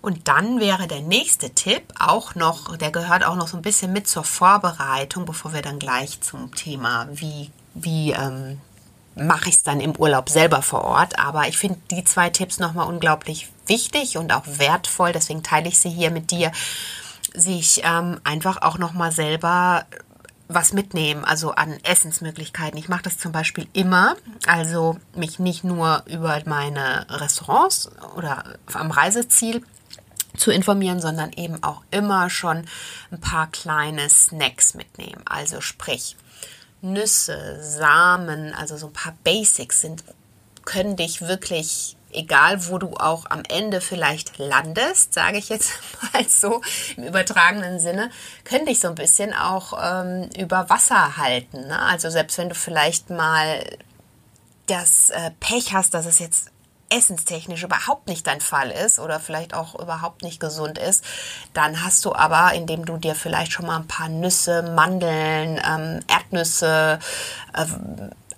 Und 0.00 0.28
dann 0.28 0.60
wäre 0.60 0.86
der 0.86 1.00
nächste 1.00 1.50
Tipp 1.50 1.82
auch 1.98 2.34
noch, 2.34 2.76
der 2.76 2.92
gehört 2.92 3.24
auch 3.24 3.34
noch 3.34 3.48
so 3.48 3.56
ein 3.56 3.62
bisschen 3.62 3.92
mit 3.92 4.06
zur 4.06 4.24
Vorbereitung, 4.24 5.24
bevor 5.24 5.52
wir 5.52 5.62
dann 5.62 5.78
gleich 5.78 6.20
zum 6.20 6.54
Thema, 6.54 7.08
wie, 7.10 7.50
wie 7.74 8.12
ähm, 8.12 8.60
mache 9.18 9.48
ich 9.48 9.56
es 9.56 9.62
dann 9.62 9.80
im 9.80 9.96
Urlaub 9.96 10.28
selber 10.28 10.62
vor 10.62 10.84
Ort. 10.84 11.18
Aber 11.18 11.48
ich 11.48 11.58
finde 11.58 11.78
die 11.90 12.04
zwei 12.04 12.30
Tipps 12.30 12.58
nochmal 12.58 12.86
unglaublich 12.86 13.48
wichtig 13.66 14.16
und 14.16 14.32
auch 14.32 14.44
wertvoll. 14.46 15.12
Deswegen 15.12 15.42
teile 15.42 15.68
ich 15.68 15.78
sie 15.78 15.90
hier 15.90 16.10
mit 16.10 16.30
dir. 16.30 16.52
Sich 17.34 17.82
ähm, 17.84 18.20
einfach 18.24 18.62
auch 18.62 18.78
nochmal 18.78 19.12
selber 19.12 19.84
was 20.48 20.72
mitnehmen, 20.72 21.24
also 21.24 21.52
an 21.52 21.78
Essensmöglichkeiten. 21.82 22.78
Ich 22.78 22.88
mache 22.88 23.02
das 23.02 23.18
zum 23.18 23.32
Beispiel 23.32 23.68
immer, 23.74 24.16
also 24.46 24.96
mich 25.14 25.38
nicht 25.38 25.62
nur 25.62 26.02
über 26.06 26.40
meine 26.46 27.06
Restaurants 27.10 27.90
oder 28.16 28.44
am 28.72 28.90
Reiseziel 28.90 29.62
zu 30.36 30.50
informieren, 30.50 31.00
sondern 31.00 31.32
eben 31.32 31.62
auch 31.62 31.82
immer 31.90 32.30
schon 32.30 32.64
ein 33.10 33.20
paar 33.20 33.48
kleine 33.48 34.08
Snacks 34.08 34.74
mitnehmen. 34.74 35.22
Also 35.26 35.60
sprich, 35.60 36.16
Nüsse, 36.80 37.58
Samen, 37.62 38.54
also 38.54 38.76
so 38.76 38.86
ein 38.86 38.92
paar 38.92 39.14
Basics 39.24 39.80
sind, 39.80 40.04
können 40.64 40.96
dich 40.96 41.22
wirklich, 41.22 41.96
egal 42.12 42.68
wo 42.68 42.78
du 42.78 42.94
auch 42.94 43.26
am 43.30 43.42
Ende 43.48 43.80
vielleicht 43.80 44.38
landest, 44.38 45.14
sage 45.14 45.38
ich 45.38 45.48
jetzt 45.48 45.72
mal 46.12 46.28
so 46.28 46.60
im 46.96 47.04
übertragenen 47.04 47.80
Sinne, 47.80 48.10
können 48.44 48.66
dich 48.66 48.80
so 48.80 48.88
ein 48.88 48.94
bisschen 48.94 49.32
auch 49.32 49.72
ähm, 49.82 50.28
über 50.36 50.68
Wasser 50.70 51.16
halten. 51.16 51.66
Ne? 51.66 51.80
Also 51.80 52.10
selbst 52.10 52.38
wenn 52.38 52.48
du 52.48 52.54
vielleicht 52.54 53.10
mal 53.10 53.64
das 54.66 55.10
äh, 55.10 55.30
Pech 55.40 55.72
hast, 55.72 55.94
dass 55.94 56.06
es 56.06 56.18
jetzt 56.18 56.50
essenstechnisch 56.90 57.62
überhaupt 57.62 58.08
nicht 58.08 58.26
dein 58.26 58.40
Fall 58.40 58.70
ist 58.70 58.98
oder 58.98 59.20
vielleicht 59.20 59.54
auch 59.54 59.78
überhaupt 59.78 60.22
nicht 60.22 60.40
gesund 60.40 60.78
ist, 60.78 61.04
dann 61.52 61.84
hast 61.84 62.04
du 62.04 62.14
aber, 62.14 62.52
indem 62.54 62.84
du 62.84 62.96
dir 62.96 63.14
vielleicht 63.14 63.52
schon 63.52 63.66
mal 63.66 63.76
ein 63.76 63.86
paar 63.86 64.08
Nüsse, 64.08 64.62
Mandeln, 64.62 65.60
ähm, 65.64 66.00
Erdnüsse, 66.08 66.98
äh, 67.54 67.66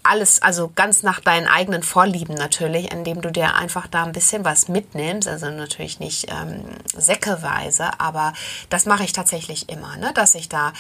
alles, 0.02 0.40
also 0.42 0.72
ganz 0.74 1.02
nach 1.02 1.20
deinen 1.20 1.46
eigenen 1.46 1.82
Vorlieben 1.82 2.34
natürlich, 2.34 2.90
indem 2.90 3.20
du 3.20 3.30
dir 3.30 3.54
einfach 3.54 3.86
da 3.86 4.04
ein 4.04 4.12
bisschen 4.12 4.44
was 4.44 4.68
mitnimmst. 4.68 5.28
Also 5.28 5.50
natürlich 5.50 6.00
nicht 6.00 6.30
ähm, 6.30 6.64
säckeweise, 6.96 8.00
aber 8.00 8.32
das 8.70 8.86
mache 8.86 9.04
ich 9.04 9.12
tatsächlich 9.12 9.68
immer, 9.68 9.96
ne? 9.96 10.12
dass 10.14 10.34
ich 10.34 10.48
da 10.48 10.68
ein 10.68 10.74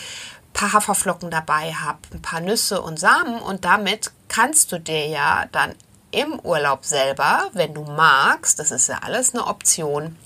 paar 0.52 0.72
Haferflocken 0.72 1.30
dabei 1.30 1.74
habe, 1.74 1.98
ein 2.12 2.22
paar 2.22 2.40
Nüsse 2.40 2.80
und 2.80 2.98
Samen 2.98 3.40
und 3.40 3.64
damit 3.64 4.10
kannst 4.28 4.72
du 4.72 4.80
dir 4.80 5.06
ja 5.06 5.44
dann 5.52 5.74
im 6.10 6.38
Urlaub 6.40 6.84
selber, 6.84 7.48
wenn 7.52 7.74
du 7.74 7.84
magst, 7.84 8.58
das 8.58 8.70
ist 8.70 8.88
ja 8.88 8.98
alles 9.02 9.34
eine 9.34 9.46
Option, 9.46 10.16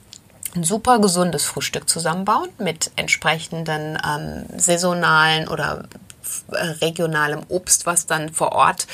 ein 0.55 0.65
super 0.65 0.99
gesundes 0.99 1.45
Frühstück 1.45 1.89
zusammenbauen 1.89 2.49
mit 2.59 2.91
entsprechenden 2.97 3.99
ähm, 4.07 4.47
saisonalen 4.57 5.49
oder 5.49 5.89
äh, 6.53 6.57
regionalem 6.57 7.43
Obst, 7.49 7.87
was 7.87 8.07
dann 8.07 8.33
vor 8.33 8.53
Ort 8.53 8.87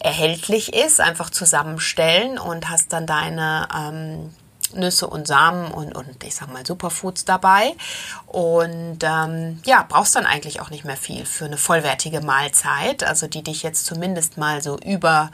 erhältlich 0.00 0.72
ist, 0.72 1.00
einfach 1.00 1.30
zusammenstellen 1.30 2.38
und 2.38 2.68
hast 2.70 2.92
dann 2.92 3.06
deine 3.06 3.68
ähm, 3.76 4.34
Nüsse 4.74 5.06
und 5.06 5.26
Samen 5.26 5.70
und, 5.72 5.94
und 5.94 6.22
ich 6.24 6.34
sag 6.34 6.52
mal 6.52 6.64
Superfoods 6.64 7.24
dabei. 7.24 7.74
Und 8.26 8.98
ähm, 9.02 9.60
ja, 9.64 9.84
brauchst 9.88 10.16
dann 10.16 10.26
eigentlich 10.26 10.60
auch 10.60 10.70
nicht 10.70 10.84
mehr 10.84 10.96
viel 10.96 11.26
für 11.26 11.44
eine 11.44 11.56
vollwertige 11.56 12.20
Mahlzeit, 12.20 13.04
also 13.04 13.26
die 13.26 13.42
dich 13.42 13.62
jetzt 13.62 13.86
zumindest 13.86 14.38
mal 14.38 14.62
so 14.62 14.78
über 14.78 15.30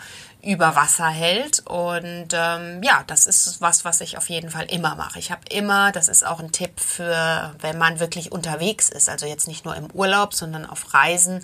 über 0.47 0.76
Wasser 0.76 1.09
hält. 1.09 1.61
Und 1.67 2.29
ähm, 2.33 2.83
ja, 2.83 3.05
das 3.07 3.26
ist 3.26 3.61
was, 3.61 3.85
was 3.85 4.00
ich 4.00 4.17
auf 4.17 4.31
jeden 4.31 4.50
Fall 4.50 4.67
immer 4.67 4.95
mache. 4.95 5.19
Ich 5.19 5.31
habe 5.31 5.43
immer, 5.50 5.93
das 5.93 6.09
ist 6.09 6.25
auch 6.25 6.41
ein 6.41 6.53
Tipp 6.53 6.81
für, 6.81 7.55
wenn 7.61 7.76
man 7.76 8.00
wirklich 8.00 8.33
unterwegs 8.33 8.88
ist, 8.88 9.09
also 9.09 9.26
jetzt 9.26 9.49
nicht 9.49 9.65
nur 9.65 9.76
im 9.76 9.91
Urlaub, 9.93 10.35
sondern 10.35 10.65
auf 10.65 10.95
Reisen 10.95 11.43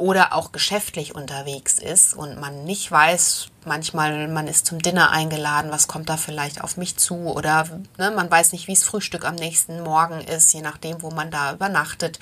oder 0.00 0.32
auch 0.32 0.50
geschäftlich 0.50 1.14
unterwegs 1.14 1.78
ist 1.78 2.14
und 2.14 2.40
man 2.40 2.64
nicht 2.64 2.90
weiß, 2.90 3.48
manchmal 3.66 4.28
man 4.28 4.48
ist 4.48 4.64
zum 4.64 4.78
Dinner 4.80 5.10
eingeladen, 5.10 5.70
was 5.70 5.88
kommt 5.88 6.08
da 6.08 6.16
vielleicht 6.16 6.62
auf 6.62 6.78
mich 6.78 6.96
zu 6.96 7.16
oder 7.26 7.66
ne, 7.98 8.10
man 8.10 8.30
weiß 8.30 8.52
nicht, 8.52 8.66
wie 8.66 8.72
es 8.72 8.82
Frühstück 8.82 9.26
am 9.26 9.34
nächsten 9.34 9.82
Morgen 9.82 10.20
ist, 10.22 10.54
je 10.54 10.62
nachdem, 10.62 11.02
wo 11.02 11.10
man 11.10 11.30
da 11.30 11.52
übernachtet 11.52 12.18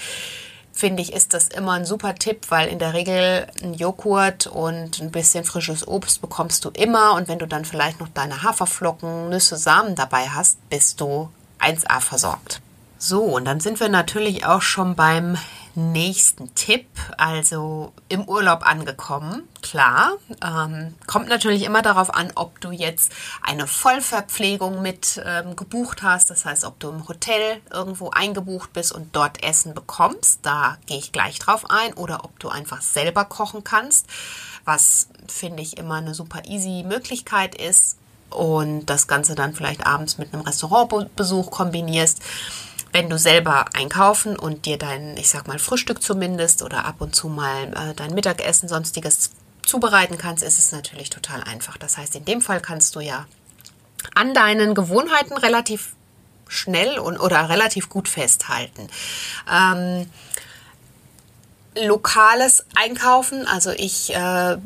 finde 0.79 1.03
ich, 1.03 1.13
ist 1.13 1.35
das 1.35 1.49
immer 1.49 1.73
ein 1.73 1.85
super 1.85 2.15
Tipp, 2.15 2.47
weil 2.51 2.69
in 2.69 2.79
der 2.79 2.95
Regel 2.95 3.49
ein 3.65 3.75
Joghurt 3.75 4.47
und 4.47 5.01
ein 5.01 5.11
bisschen 5.11 5.43
frisches 5.43 5.87
Obst 5.89 6.21
bekommst 6.21 6.65
du 6.65 6.71
immer. 6.71 7.15
Und 7.15 7.27
wenn 7.27 7.41
du 7.41 7.47
dann 7.47 7.65
vielleicht 7.65 7.99
noch 7.99 8.09
deine 8.09 8.45
Haferflocken, 8.45 9.29
Nüsse, 9.29 9.57
Samen 9.57 9.97
dabei 9.97 10.29
hast, 10.29 10.57
bist 10.71 11.01
du 11.01 11.31
1A 11.59 12.01
versorgt. 12.01 12.61
So, 12.97 13.23
und 13.23 13.45
dann 13.45 13.59
sind 13.59 13.81
wir 13.81 13.89
natürlich 13.89 14.47
auch 14.47 14.63
schon 14.63 14.95
beim 14.95 15.37
nächsten 15.79 16.53
Tipp, 16.57 16.87
also 17.17 17.93
im 18.09 18.29
Urlaub 18.29 18.67
angekommen. 18.67 19.49
Klar, 19.63 20.13
ähm, 20.45 20.95
kommt 21.07 21.29
natürlich 21.29 21.63
immer 21.63 21.83
darauf 21.83 22.13
an, 22.13 22.33
ob 22.35 22.61
du 22.61 22.73
jetzt 22.73 23.13
eine 23.43 23.69
Vollverpflegung 23.69 24.83
mit 24.83 25.23
ähm, 25.25 25.55
gebucht 25.55 26.03
hast. 26.03 26.31
Das 26.31 26.45
heißt, 26.45 26.65
ob 26.65 26.81
du 26.81 26.91
im 26.91 27.07
Hotel 27.07 27.61
irgendwo 27.73 28.11
eingebucht 28.11 28.73
bist 28.73 28.93
und 28.93 29.15
dort 29.15 29.43
Essen 29.45 29.73
bekommst. 29.73 30.41
Da 30.43 30.79
gehe 30.87 30.99
ich 30.99 31.13
gleich 31.13 31.39
drauf 31.39 31.71
ein. 31.71 31.95
Oder 31.95 32.25
ob 32.25 32.39
du 32.41 32.49
einfach 32.49 32.83
selber 32.83 33.25
kochen 33.25 33.63
kannst, 33.63 34.07
was 34.65 35.09
finde 35.29 35.63
ich 35.63 35.79
immer 35.79 35.97
eine 35.97 36.15
super 36.15 36.45
easy 36.45 36.85
Möglichkeit 36.87 37.55
ist. 37.55 37.99
Und 38.31 38.87
das 38.87 39.07
Ganze 39.07 39.35
dann 39.37 39.55
vielleicht 39.55 39.87
abends 39.87 40.19
mit 40.19 40.35
einem 40.35 40.43
Restaurantbesuch 40.43 41.51
kombinierst 41.51 42.21
wenn 42.93 43.11
du 43.11 43.19
selber 43.19 43.67
einkaufen 43.75 44.39
und 44.39 44.67
dir 44.67 44.79
dein, 44.79 45.17
ich 45.17 45.29
sag 45.29 45.47
mal, 45.47 45.59
Frühstück 45.59 46.03
zumindest 46.03 46.63
oder 46.63 46.85
ab 46.85 46.97
und 47.01 47.15
zu 47.15 47.29
mal 47.29 47.73
äh, 47.75 47.95
dein 47.95 48.15
Mittagessen, 48.15 48.69
sonstiges 48.69 49.31
zubereiten 49.65 50.17
kannst, 50.19 50.43
ist 50.43 50.59
es 50.59 50.73
natürlich 50.73 51.11
total 51.11 51.43
einfach. 51.43 51.77
Das 51.77 51.99
heißt, 51.99 52.17
in 52.17 52.25
dem 52.25 52.41
Fall 52.41 52.61
kannst 52.61 52.97
du 52.97 53.01
ja 53.01 53.27
an 54.15 54.33
deinen 54.35 54.75
Gewohnheiten 54.75 55.37
relativ 55.37 55.95
schnell 56.49 56.99
und 56.99 57.19
oder 57.19 57.49
relativ 57.51 57.91
gut 57.91 58.09
festhalten. 58.09 58.89
Ähm, 59.53 60.09
lokales 61.85 62.65
Einkaufen, 62.75 63.47
also 63.47 63.71
ich 63.71 64.15
äh, 64.15 64.57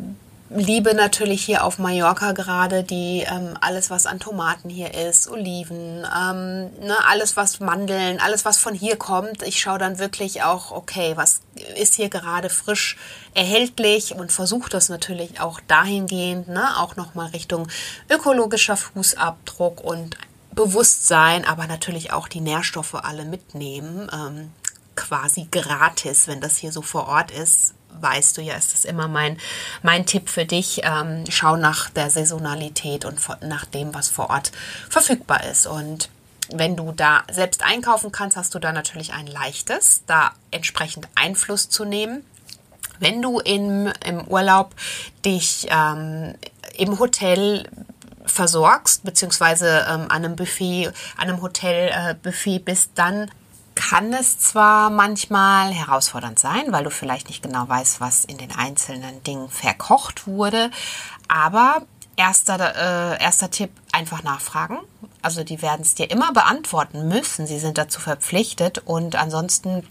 liebe 0.54 0.94
natürlich 0.94 1.44
hier 1.44 1.64
auf 1.64 1.78
Mallorca 1.78 2.32
gerade 2.32 2.82
die 2.82 3.24
ähm, 3.26 3.56
alles, 3.60 3.90
was 3.90 4.06
an 4.06 4.20
Tomaten 4.20 4.68
hier 4.68 4.94
ist, 4.94 5.28
Oliven, 5.28 6.04
ähm, 6.04 6.70
ne, 6.80 6.96
alles 7.08 7.36
was 7.36 7.60
Mandeln, 7.60 8.20
alles 8.20 8.44
was 8.44 8.58
von 8.58 8.74
hier 8.74 8.96
kommt. 8.96 9.42
Ich 9.42 9.60
schaue 9.60 9.78
dann 9.78 9.98
wirklich 9.98 10.42
auch, 10.42 10.70
okay, 10.70 11.12
was 11.16 11.40
ist 11.76 11.94
hier 11.94 12.08
gerade 12.08 12.50
frisch 12.50 12.96
erhältlich 13.34 14.14
und 14.14 14.32
versuche 14.32 14.70
das 14.70 14.88
natürlich 14.88 15.40
auch 15.40 15.60
dahingehend, 15.66 16.48
ne, 16.48 16.78
auch 16.78 16.96
nochmal 16.96 17.28
Richtung 17.28 17.68
ökologischer 18.10 18.76
Fußabdruck 18.76 19.82
und 19.82 20.16
Bewusstsein, 20.54 21.46
aber 21.46 21.66
natürlich 21.66 22.12
auch 22.12 22.28
die 22.28 22.40
Nährstoffe 22.40 22.94
alle 22.94 23.24
mitnehmen. 23.24 24.10
Ähm, 24.12 24.50
quasi 24.94 25.48
gratis, 25.50 26.28
wenn 26.28 26.40
das 26.40 26.56
hier 26.58 26.72
so 26.72 26.82
vor 26.82 27.08
Ort 27.08 27.30
ist, 27.30 27.74
weißt 28.00 28.36
du 28.36 28.42
ja, 28.42 28.54
ist 28.54 28.72
das 28.72 28.84
immer 28.84 29.08
mein, 29.08 29.38
mein 29.82 30.06
Tipp 30.06 30.28
für 30.28 30.44
dich. 30.44 30.80
Ähm, 30.84 31.24
schau 31.28 31.56
nach 31.56 31.90
der 31.90 32.10
Saisonalität 32.10 33.04
und 33.04 33.20
nach 33.42 33.64
dem, 33.64 33.94
was 33.94 34.08
vor 34.08 34.30
Ort 34.30 34.52
verfügbar 34.88 35.44
ist. 35.44 35.66
Und 35.66 36.08
wenn 36.50 36.76
du 36.76 36.92
da 36.92 37.22
selbst 37.30 37.62
einkaufen 37.62 38.12
kannst, 38.12 38.36
hast 38.36 38.54
du 38.54 38.58
da 38.58 38.72
natürlich 38.72 39.12
ein 39.12 39.26
leichtes, 39.26 40.02
da 40.06 40.32
entsprechend 40.50 41.08
Einfluss 41.14 41.68
zu 41.68 41.84
nehmen. 41.84 42.24
Wenn 42.98 43.22
du 43.22 43.40
im, 43.40 43.90
im 44.06 44.26
Urlaub 44.28 44.74
dich 45.24 45.66
ähm, 45.70 46.34
im 46.76 46.98
Hotel 46.98 47.68
versorgst, 48.24 49.04
beziehungsweise 49.04 49.86
ähm, 49.88 50.02
an 50.02 50.24
einem 50.24 50.36
Buffet, 50.36 50.88
an 51.16 51.28
einem 51.28 51.42
Hotelbuffet 51.42 52.56
äh, 52.56 52.60
bist, 52.60 52.90
dann 52.94 53.30
kann 53.74 54.12
es 54.12 54.38
zwar 54.38 54.90
manchmal 54.90 55.72
herausfordernd 55.72 56.38
sein, 56.38 56.66
weil 56.70 56.84
du 56.84 56.90
vielleicht 56.90 57.28
nicht 57.28 57.42
genau 57.42 57.68
weißt, 57.68 58.00
was 58.00 58.24
in 58.24 58.38
den 58.38 58.52
einzelnen 58.52 59.22
Dingen 59.22 59.48
verkocht 59.48 60.26
wurde, 60.26 60.70
aber 61.28 61.82
erster, 62.16 62.58
äh, 62.58 63.22
erster 63.22 63.50
Tipp, 63.50 63.70
einfach 63.92 64.22
nachfragen. 64.22 64.78
Also 65.22 65.44
die 65.44 65.62
werden 65.62 65.82
es 65.82 65.94
dir 65.94 66.10
immer 66.10 66.32
beantworten 66.32 67.08
müssen, 67.08 67.46
sie 67.46 67.58
sind 67.58 67.78
dazu 67.78 68.00
verpflichtet 68.00 68.78
und 68.84 69.16
ansonsten 69.16 69.86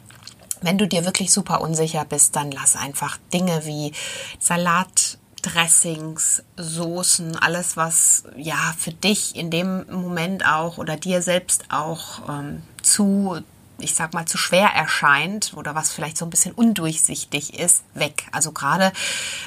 wenn 0.62 0.78
du 0.78 0.88
dir 0.88 1.06
wirklich 1.06 1.32
super 1.32 1.62
unsicher 1.62 2.06
bist, 2.06 2.36
dann 2.36 2.52
lass 2.52 2.76
einfach 2.76 3.18
Dinge 3.34 3.66
wie 3.66 3.94
Salat, 4.40 5.18
Dressings, 5.42 6.44
Soßen, 6.56 7.36
alles 7.36 7.76
was 7.76 8.26
ja 8.38 8.76
für 8.78 8.92
dich 8.92 9.36
in 9.36 9.50
dem 9.50 9.86
Moment 9.90 10.46
auch 10.46 10.78
oder 10.78 10.98
dir 10.98 11.24
selbst 11.24 11.66
auch 11.72 12.30
ähm, 12.30 12.62
zu 12.84 13.42
ich 13.82 13.96
sag 13.96 14.14
mal, 14.14 14.26
zu 14.26 14.38
schwer 14.38 14.70
erscheint 14.70 15.54
oder 15.56 15.76
was 15.76 15.92
vielleicht 15.92 16.18
so 16.18 16.26
ein 16.26 16.30
bisschen 16.30 16.54
undurchsichtig 16.54 17.60
ist, 17.60 17.84
weg. 17.94 18.28
Also 18.32 18.52
gerade 18.52 18.92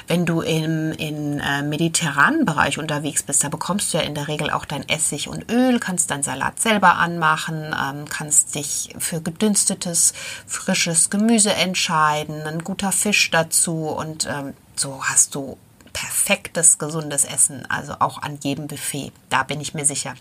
wenn 0.07 0.25
du 0.25 0.41
im 0.41 0.91
in, 0.93 1.39
äh, 1.39 1.61
mediterranen 1.61 2.45
Bereich 2.45 2.77
unterwegs 2.77 3.23
bist, 3.23 3.43
da 3.43 3.49
bekommst 3.49 3.93
du 3.93 3.97
ja 3.97 4.03
in 4.03 4.15
der 4.15 4.27
Regel 4.27 4.49
auch 4.49 4.65
dein 4.65 4.87
Essig 4.87 5.27
und 5.27 5.51
Öl, 5.51 5.79
kannst 5.79 6.11
dein 6.11 6.23
Salat 6.23 6.59
selber 6.59 6.95
anmachen, 6.95 7.75
ähm, 7.79 8.05
kannst 8.09 8.55
dich 8.55 8.95
für 8.97 9.21
gedünstetes, 9.21 10.13
frisches 10.47 11.09
Gemüse 11.09 11.53
entscheiden, 11.53 12.43
ein 12.43 12.63
guter 12.63 12.91
Fisch 12.91 13.31
dazu 13.31 13.87
und 13.89 14.27
ähm, 14.29 14.53
so 14.75 15.03
hast 15.03 15.35
du 15.35 15.57
perfektes, 15.93 16.77
gesundes 16.77 17.23
Essen, 17.23 17.65
also 17.69 17.95
auch 17.99 18.21
an 18.21 18.37
jedem 18.43 18.67
Buffet. 18.67 19.13
Da 19.29 19.43
bin 19.43 19.61
ich 19.61 19.73
mir 19.73 19.85
sicher, 19.85 20.15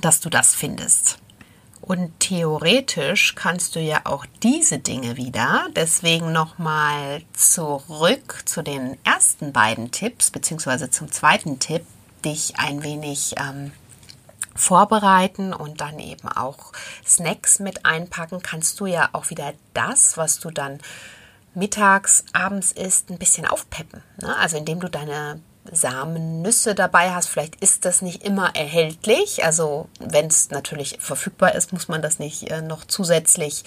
dass 0.00 0.20
du 0.20 0.28
das 0.28 0.54
findest. 0.54 1.18
Und 1.86 2.18
theoretisch 2.18 3.36
kannst 3.36 3.76
du 3.76 3.80
ja 3.80 4.00
auch 4.04 4.26
diese 4.42 4.80
Dinge 4.80 5.16
wieder. 5.16 5.68
Deswegen 5.76 6.32
nochmal 6.32 7.22
zurück 7.32 8.42
zu 8.44 8.62
den 8.62 8.98
ersten 9.04 9.52
beiden 9.52 9.92
Tipps, 9.92 10.32
beziehungsweise 10.32 10.90
zum 10.90 11.12
zweiten 11.12 11.60
Tipp, 11.60 11.86
dich 12.24 12.58
ein 12.58 12.82
wenig 12.82 13.36
ähm, 13.38 13.70
vorbereiten 14.56 15.52
und 15.52 15.80
dann 15.80 16.00
eben 16.00 16.26
auch 16.28 16.72
Snacks 17.06 17.60
mit 17.60 17.86
einpacken, 17.86 18.42
kannst 18.42 18.80
du 18.80 18.86
ja 18.86 19.08
auch 19.12 19.30
wieder 19.30 19.52
das, 19.72 20.16
was 20.16 20.40
du 20.40 20.50
dann 20.50 20.80
mittags, 21.54 22.24
abends 22.32 22.72
isst, 22.72 23.10
ein 23.10 23.18
bisschen 23.18 23.46
aufpeppen. 23.46 24.02
Ne? 24.20 24.36
Also 24.36 24.56
indem 24.56 24.80
du 24.80 24.90
deine 24.90 25.40
Samennüsse 25.72 26.74
dabei 26.74 27.12
hast. 27.12 27.28
Vielleicht 27.28 27.56
ist 27.56 27.84
das 27.84 28.02
nicht 28.02 28.24
immer 28.24 28.54
erhältlich. 28.54 29.44
Also 29.44 29.88
wenn 30.00 30.26
es 30.26 30.50
natürlich 30.50 30.98
verfügbar 31.00 31.54
ist, 31.54 31.72
muss 31.72 31.88
man 31.88 32.02
das 32.02 32.18
nicht 32.18 32.50
äh, 32.50 32.62
noch 32.62 32.84
zusätzlich 32.84 33.64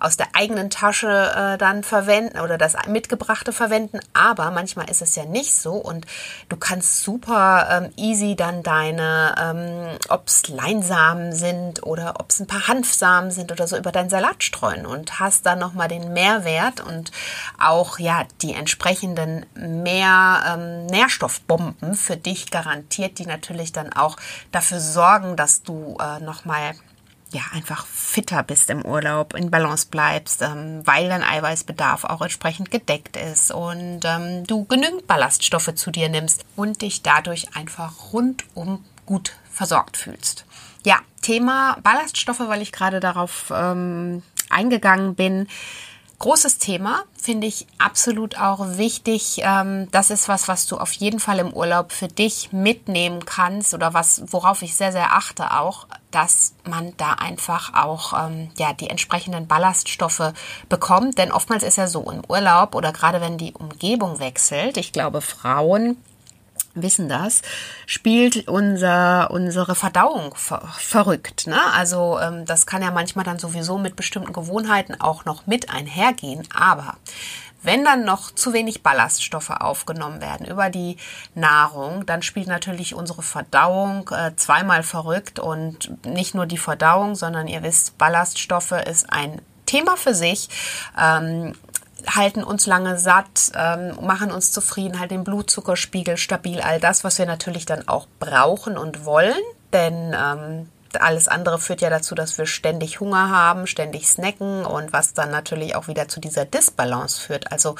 aus 0.00 0.16
der 0.16 0.28
eigenen 0.34 0.70
Tasche 0.70 1.32
äh, 1.34 1.58
dann 1.58 1.84
verwenden 1.84 2.40
oder 2.40 2.58
das 2.58 2.76
mitgebrachte 2.88 3.52
verwenden. 3.52 4.00
Aber 4.12 4.50
manchmal 4.50 4.90
ist 4.90 5.02
es 5.02 5.14
ja 5.16 5.24
nicht 5.24 5.54
so 5.54 5.74
und 5.74 6.06
du 6.48 6.56
kannst 6.56 7.02
super 7.02 7.68
ähm, 7.70 7.92
easy 7.96 8.36
dann 8.36 8.62
deine, 8.62 9.34
ähm, 9.40 9.98
ob 10.08 10.28
es 10.28 10.48
Leinsamen 10.48 11.32
sind 11.32 11.84
oder 11.84 12.14
ob 12.18 12.30
es 12.30 12.40
ein 12.40 12.46
paar 12.46 12.68
Hanfsamen 12.68 13.30
sind 13.30 13.52
oder 13.52 13.66
so 13.66 13.76
über 13.76 13.92
deinen 13.92 14.10
Salat 14.10 14.42
streuen 14.42 14.86
und 14.86 15.20
hast 15.20 15.46
dann 15.46 15.58
nochmal 15.58 15.88
den 15.88 16.12
Mehrwert 16.12 16.80
und 16.80 17.12
auch 17.58 17.98
ja 17.98 18.24
die 18.42 18.54
entsprechenden 18.54 19.46
mehr 19.54 20.42
ähm, 20.46 20.86
Nährstoff 20.86 21.41
Bomben 21.46 21.94
für 21.94 22.16
dich 22.16 22.50
garantiert, 22.50 23.18
die 23.18 23.26
natürlich 23.26 23.72
dann 23.72 23.92
auch 23.92 24.16
dafür 24.50 24.80
sorgen, 24.80 25.36
dass 25.36 25.62
du 25.62 25.96
äh, 26.00 26.20
nochmal 26.20 26.74
ja, 27.32 27.42
einfach 27.52 27.86
fitter 27.86 28.42
bist 28.42 28.68
im 28.70 28.84
Urlaub, 28.84 29.34
in 29.34 29.50
Balance 29.50 29.86
bleibst, 29.90 30.42
ähm, 30.42 30.82
weil 30.84 31.08
dein 31.08 31.22
Eiweißbedarf 31.22 32.04
auch 32.04 32.20
entsprechend 32.20 32.70
gedeckt 32.70 33.16
ist 33.16 33.50
und 33.50 34.00
ähm, 34.04 34.46
du 34.46 34.64
genügend 34.66 35.06
Ballaststoffe 35.06 35.74
zu 35.74 35.90
dir 35.90 36.08
nimmst 36.08 36.44
und 36.56 36.82
dich 36.82 37.02
dadurch 37.02 37.56
einfach 37.56 38.12
rundum 38.12 38.84
gut 39.06 39.34
versorgt 39.50 39.96
fühlst. 39.96 40.44
Ja, 40.84 40.98
Thema 41.22 41.78
Ballaststoffe, 41.82 42.40
weil 42.40 42.62
ich 42.62 42.72
gerade 42.72 43.00
darauf 43.00 43.52
ähm, 43.54 44.22
eingegangen 44.50 45.14
bin. 45.14 45.48
Großes 46.22 46.58
Thema, 46.58 47.02
finde 47.20 47.48
ich 47.48 47.66
absolut 47.78 48.38
auch 48.38 48.76
wichtig. 48.76 49.40
Ähm, 49.42 49.88
das 49.90 50.08
ist 50.08 50.28
was, 50.28 50.46
was 50.46 50.68
du 50.68 50.76
auf 50.76 50.92
jeden 50.92 51.18
Fall 51.18 51.40
im 51.40 51.52
Urlaub 51.52 51.90
für 51.90 52.06
dich 52.06 52.52
mitnehmen 52.52 53.24
kannst 53.24 53.74
oder 53.74 53.92
was, 53.92 54.22
worauf 54.26 54.62
ich 54.62 54.76
sehr, 54.76 54.92
sehr 54.92 55.16
achte 55.16 55.50
auch, 55.50 55.88
dass 56.12 56.54
man 56.62 56.96
da 56.96 57.14
einfach 57.14 57.74
auch 57.74 58.12
ähm, 58.12 58.50
ja 58.56 58.72
die 58.72 58.88
entsprechenden 58.88 59.48
Ballaststoffe 59.48 60.32
bekommt. 60.68 61.18
Denn 61.18 61.32
oftmals 61.32 61.64
ist 61.64 61.76
ja 61.76 61.88
so 61.88 62.08
im 62.08 62.22
Urlaub 62.28 62.76
oder 62.76 62.92
gerade 62.92 63.20
wenn 63.20 63.36
die 63.36 63.54
Umgebung 63.54 64.20
wechselt. 64.20 64.76
Ich 64.76 64.92
glaube, 64.92 65.22
Frauen 65.22 65.96
wissen 66.74 67.08
das, 67.08 67.42
spielt 67.86 68.48
unser, 68.48 69.30
unsere 69.30 69.74
Verdauung 69.74 70.34
ver 70.34 70.62
verrückt. 70.78 71.46
Ne? 71.46 71.60
Also 71.74 72.18
ähm, 72.20 72.44
das 72.46 72.66
kann 72.66 72.82
ja 72.82 72.90
manchmal 72.90 73.24
dann 73.24 73.38
sowieso 73.38 73.78
mit 73.78 73.96
bestimmten 73.96 74.32
Gewohnheiten 74.32 75.00
auch 75.00 75.24
noch 75.24 75.46
mit 75.46 75.70
einhergehen. 75.70 76.46
Aber 76.54 76.96
wenn 77.62 77.84
dann 77.84 78.04
noch 78.04 78.32
zu 78.32 78.52
wenig 78.52 78.82
Ballaststoffe 78.82 79.50
aufgenommen 79.50 80.20
werden 80.20 80.46
über 80.46 80.68
die 80.68 80.96
Nahrung, 81.34 82.04
dann 82.06 82.22
spielt 82.22 82.48
natürlich 82.48 82.94
unsere 82.94 83.22
Verdauung 83.22 84.10
äh, 84.10 84.34
zweimal 84.36 84.82
verrückt 84.82 85.38
und 85.38 86.04
nicht 86.04 86.34
nur 86.34 86.46
die 86.46 86.58
Verdauung, 86.58 87.14
sondern 87.14 87.46
ihr 87.46 87.62
wisst, 87.62 87.98
Ballaststoffe 87.98 88.72
ist 88.72 89.12
ein 89.12 89.40
Thema 89.66 89.96
für 89.96 90.14
sich. 90.14 90.48
Ähm, 91.00 91.54
halten 92.06 92.42
uns 92.44 92.66
lange 92.66 92.98
satt, 92.98 93.52
ähm, 93.54 93.96
machen 94.00 94.30
uns 94.30 94.52
zufrieden, 94.52 94.98
halten 94.98 95.14
den 95.14 95.24
Blutzuckerspiegel 95.24 96.16
stabil, 96.16 96.60
all 96.60 96.80
das, 96.80 97.04
was 97.04 97.18
wir 97.18 97.26
natürlich 97.26 97.66
dann 97.66 97.88
auch 97.88 98.06
brauchen 98.18 98.76
und 98.76 99.04
wollen, 99.04 99.34
denn 99.72 100.14
ähm, 100.18 100.68
alles 101.00 101.28
andere 101.28 101.58
führt 101.58 101.80
ja 101.80 101.90
dazu, 101.90 102.14
dass 102.14 102.36
wir 102.38 102.46
ständig 102.46 103.00
Hunger 103.00 103.30
haben, 103.30 103.66
ständig 103.66 104.08
snacken 104.08 104.64
und 104.64 104.92
was 104.92 105.14
dann 105.14 105.30
natürlich 105.30 105.74
auch 105.74 105.88
wieder 105.88 106.08
zu 106.08 106.20
dieser 106.20 106.44
Disbalance 106.44 107.20
führt. 107.20 107.50
Also 107.50 107.76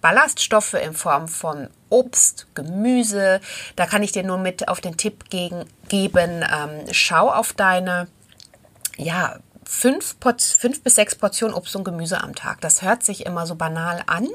Ballaststoffe 0.00 0.74
in 0.74 0.94
Form 0.94 1.28
von 1.28 1.68
Obst, 1.88 2.48
Gemüse, 2.54 3.40
da 3.76 3.86
kann 3.86 4.02
ich 4.02 4.12
dir 4.12 4.24
nur 4.24 4.38
mit 4.38 4.68
auf 4.68 4.80
den 4.80 4.96
Tipp 4.96 5.30
gegen, 5.30 5.64
geben, 5.88 6.42
ähm, 6.42 6.86
schau 6.90 7.30
auf 7.30 7.52
deine 7.52 8.08
ja, 8.98 9.36
fünf, 9.68 10.16
fünf 10.58 10.82
bis 10.82 10.94
sechs 10.94 11.14
Portionen 11.14 11.54
Obst 11.54 11.76
und 11.76 11.84
Gemüse 11.84 12.22
am 12.22 12.34
Tag. 12.34 12.62
Das 12.62 12.80
hört 12.80 13.04
sich 13.04 13.26
immer 13.26 13.46
so 13.46 13.54
banal 13.54 14.02
an, 14.06 14.26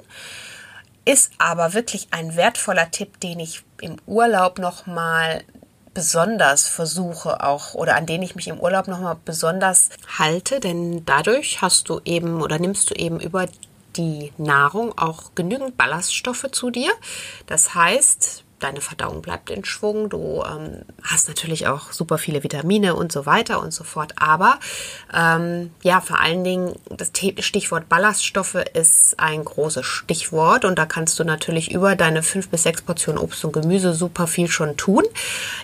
ist 1.06 1.32
aber 1.40 1.74
wirklich 1.74 2.08
ein 2.12 2.36
wertvoller 2.36 2.92
Tipp, 2.92 3.20
den 3.20 3.40
ich 3.40 3.64
im 3.82 3.98
Urlaub 4.06 4.60
nochmal 4.60 5.44
besonders 5.96 6.68
versuche 6.68 7.44
auch 7.44 7.74
oder 7.74 7.96
an 7.96 8.06
den 8.06 8.22
ich 8.22 8.36
mich 8.36 8.48
im 8.48 8.60
Urlaub 8.60 8.88
nochmal 8.88 9.18
besonders 9.26 9.90
halte, 10.20 10.60
denn 10.60 11.04
dadurch 11.04 11.62
hast 11.62 11.90
du 11.90 12.00
eben 12.06 12.42
oder 12.42 12.60
nimmst 12.60 12.92
du 12.92 12.94
eben 12.94 13.20
über 13.20 13.48
die 13.96 14.34
Nahrung 14.38 14.96
auch 14.98 15.34
genügend 15.34 15.78
Ballaststoffe 15.78 16.48
zu 16.52 16.70
dir. 16.70 16.92
Das 17.48 17.74
heißt, 17.74 18.44
deine 18.60 18.82
Verdauung 18.82 19.22
bleibt 19.22 19.50
in 19.50 19.66
Schwung, 19.66 20.10
du 20.10 20.44
ähm, 20.44 20.84
hast 21.04 21.28
natürlich 21.28 21.68
auch 21.68 21.92
super 21.92 22.18
viele 22.18 22.44
Vitamine 22.44 22.96
und 22.96 23.12
so 23.12 23.26
weiter 23.26 23.62
und 23.62 23.74
so 23.74 23.84
fort. 23.84 24.14
Aber 24.18 24.60
ähm, 25.14 25.72
ja, 25.84 26.00
vor 26.02 26.20
allen 26.20 26.44
Dingen 26.44 26.74
das 26.90 27.12
Stichwort 27.40 27.90
Ballaststoffe 27.90 28.56
ist 28.74 29.20
ein 29.20 29.44
großes 29.44 29.86
Stichwort. 29.86 30.66
Und 30.66 30.80
da 30.80 30.86
kannst 30.86 31.20
du 31.20 31.24
natürlich 31.24 31.72
über 31.72 31.96
deine 31.96 32.24
fünf 32.24 32.50
bis 32.50 32.64
sechs 32.64 32.82
Portionen 32.82 33.22
Obst 33.22 33.44
und 33.44 33.52
Gemüse 33.52 33.94
super 33.94 34.28
viel 34.28 34.48
schon 34.48 34.78
tun, 34.78 35.04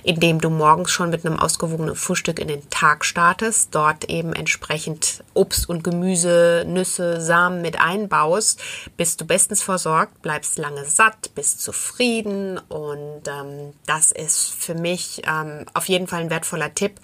indem 0.03 0.41
du 0.41 0.49
morgens 0.49 0.91
schon 0.91 1.09
mit 1.09 1.25
einem 1.25 1.39
ausgewogenen 1.39 1.95
Frühstück 1.95 2.39
in 2.39 2.47
den 2.47 2.69
Tag 2.69 3.05
startest, 3.05 3.73
dort 3.73 4.05
eben 4.05 4.33
entsprechend 4.33 5.23
Obst 5.33 5.69
und 5.69 5.83
Gemüse, 5.83 6.65
Nüsse, 6.67 7.21
Samen 7.21 7.61
mit 7.61 7.79
einbaust, 7.79 8.61
bist 8.97 9.21
du 9.21 9.25
bestens 9.25 9.61
versorgt, 9.61 10.21
bleibst 10.21 10.57
lange 10.57 10.85
satt, 10.85 11.31
bist 11.35 11.61
zufrieden 11.61 12.59
und 12.67 12.88
und 12.89 13.27
ähm, 13.27 13.73
das 13.85 14.11
ist 14.11 14.51
für 14.51 14.73
mich 14.73 15.21
ähm, 15.27 15.65
auf 15.73 15.85
jeden 15.85 16.07
Fall 16.07 16.21
ein 16.21 16.29
wertvoller 16.29 16.73
Tipp. 16.73 16.99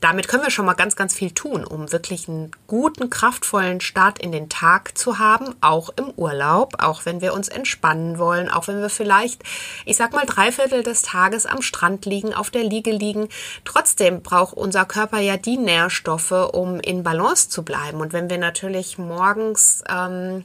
Damit 0.00 0.28
können 0.28 0.42
wir 0.42 0.50
schon 0.50 0.66
mal 0.66 0.74
ganz, 0.74 0.96
ganz 0.96 1.14
viel 1.14 1.30
tun, 1.30 1.64
um 1.64 1.92
wirklich 1.92 2.28
einen 2.28 2.50
guten, 2.66 3.10
kraftvollen 3.10 3.80
Start 3.80 4.18
in 4.18 4.32
den 4.32 4.48
Tag 4.48 4.98
zu 4.98 5.18
haben, 5.18 5.54
auch 5.60 5.90
im 5.96 6.10
Urlaub, 6.16 6.82
auch 6.82 7.04
wenn 7.04 7.20
wir 7.20 7.34
uns 7.34 7.48
entspannen 7.48 8.18
wollen, 8.18 8.48
auch 8.50 8.68
wenn 8.68 8.80
wir 8.80 8.90
vielleicht, 8.90 9.42
ich 9.84 9.96
sag 9.96 10.12
mal, 10.12 10.26
drei 10.26 10.52
Viertel 10.52 10.82
des 10.82 11.02
Tages 11.02 11.46
am 11.46 11.62
Strand 11.62 12.04
liegen, 12.04 12.34
auf 12.34 12.50
der 12.50 12.64
Liege 12.64 12.90
liegen. 12.90 13.28
Trotzdem 13.64 14.22
braucht 14.22 14.56
unser 14.56 14.84
Körper 14.84 15.18
ja 15.18 15.36
die 15.36 15.56
Nährstoffe, 15.56 16.32
um 16.52 16.80
in 16.80 17.02
Balance 17.02 17.48
zu 17.48 17.62
bleiben. 17.62 18.00
Und 18.00 18.12
wenn 18.12 18.30
wir 18.30 18.38
natürlich 18.38 18.98
morgens, 18.98 19.82
ähm, 19.88 20.44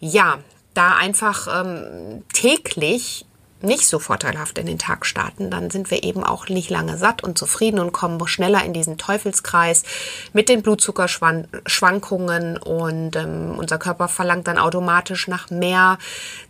ja, 0.00 0.38
da 0.74 0.96
einfach 0.96 1.48
ähm, 1.60 2.24
täglich 2.32 3.24
nicht 3.64 3.86
so 3.86 3.98
vorteilhaft 3.98 4.58
in 4.58 4.66
den 4.66 4.78
Tag 4.78 5.06
starten, 5.06 5.50
dann 5.50 5.70
sind 5.70 5.90
wir 5.90 6.04
eben 6.04 6.22
auch 6.22 6.48
nicht 6.48 6.70
lange 6.70 6.96
satt 6.96 7.24
und 7.24 7.36
zufrieden 7.38 7.78
und 7.80 7.92
kommen 7.92 8.24
schneller 8.28 8.64
in 8.64 8.72
diesen 8.72 8.98
Teufelskreis 8.98 9.82
mit 10.32 10.48
den 10.48 10.62
Blutzuckerschwankungen. 10.62 12.56
Und 12.58 13.16
ähm, 13.16 13.54
unser 13.56 13.78
Körper 13.78 14.08
verlangt 14.08 14.46
dann 14.48 14.58
automatisch 14.58 15.28
nach 15.28 15.50
mehr 15.50 15.98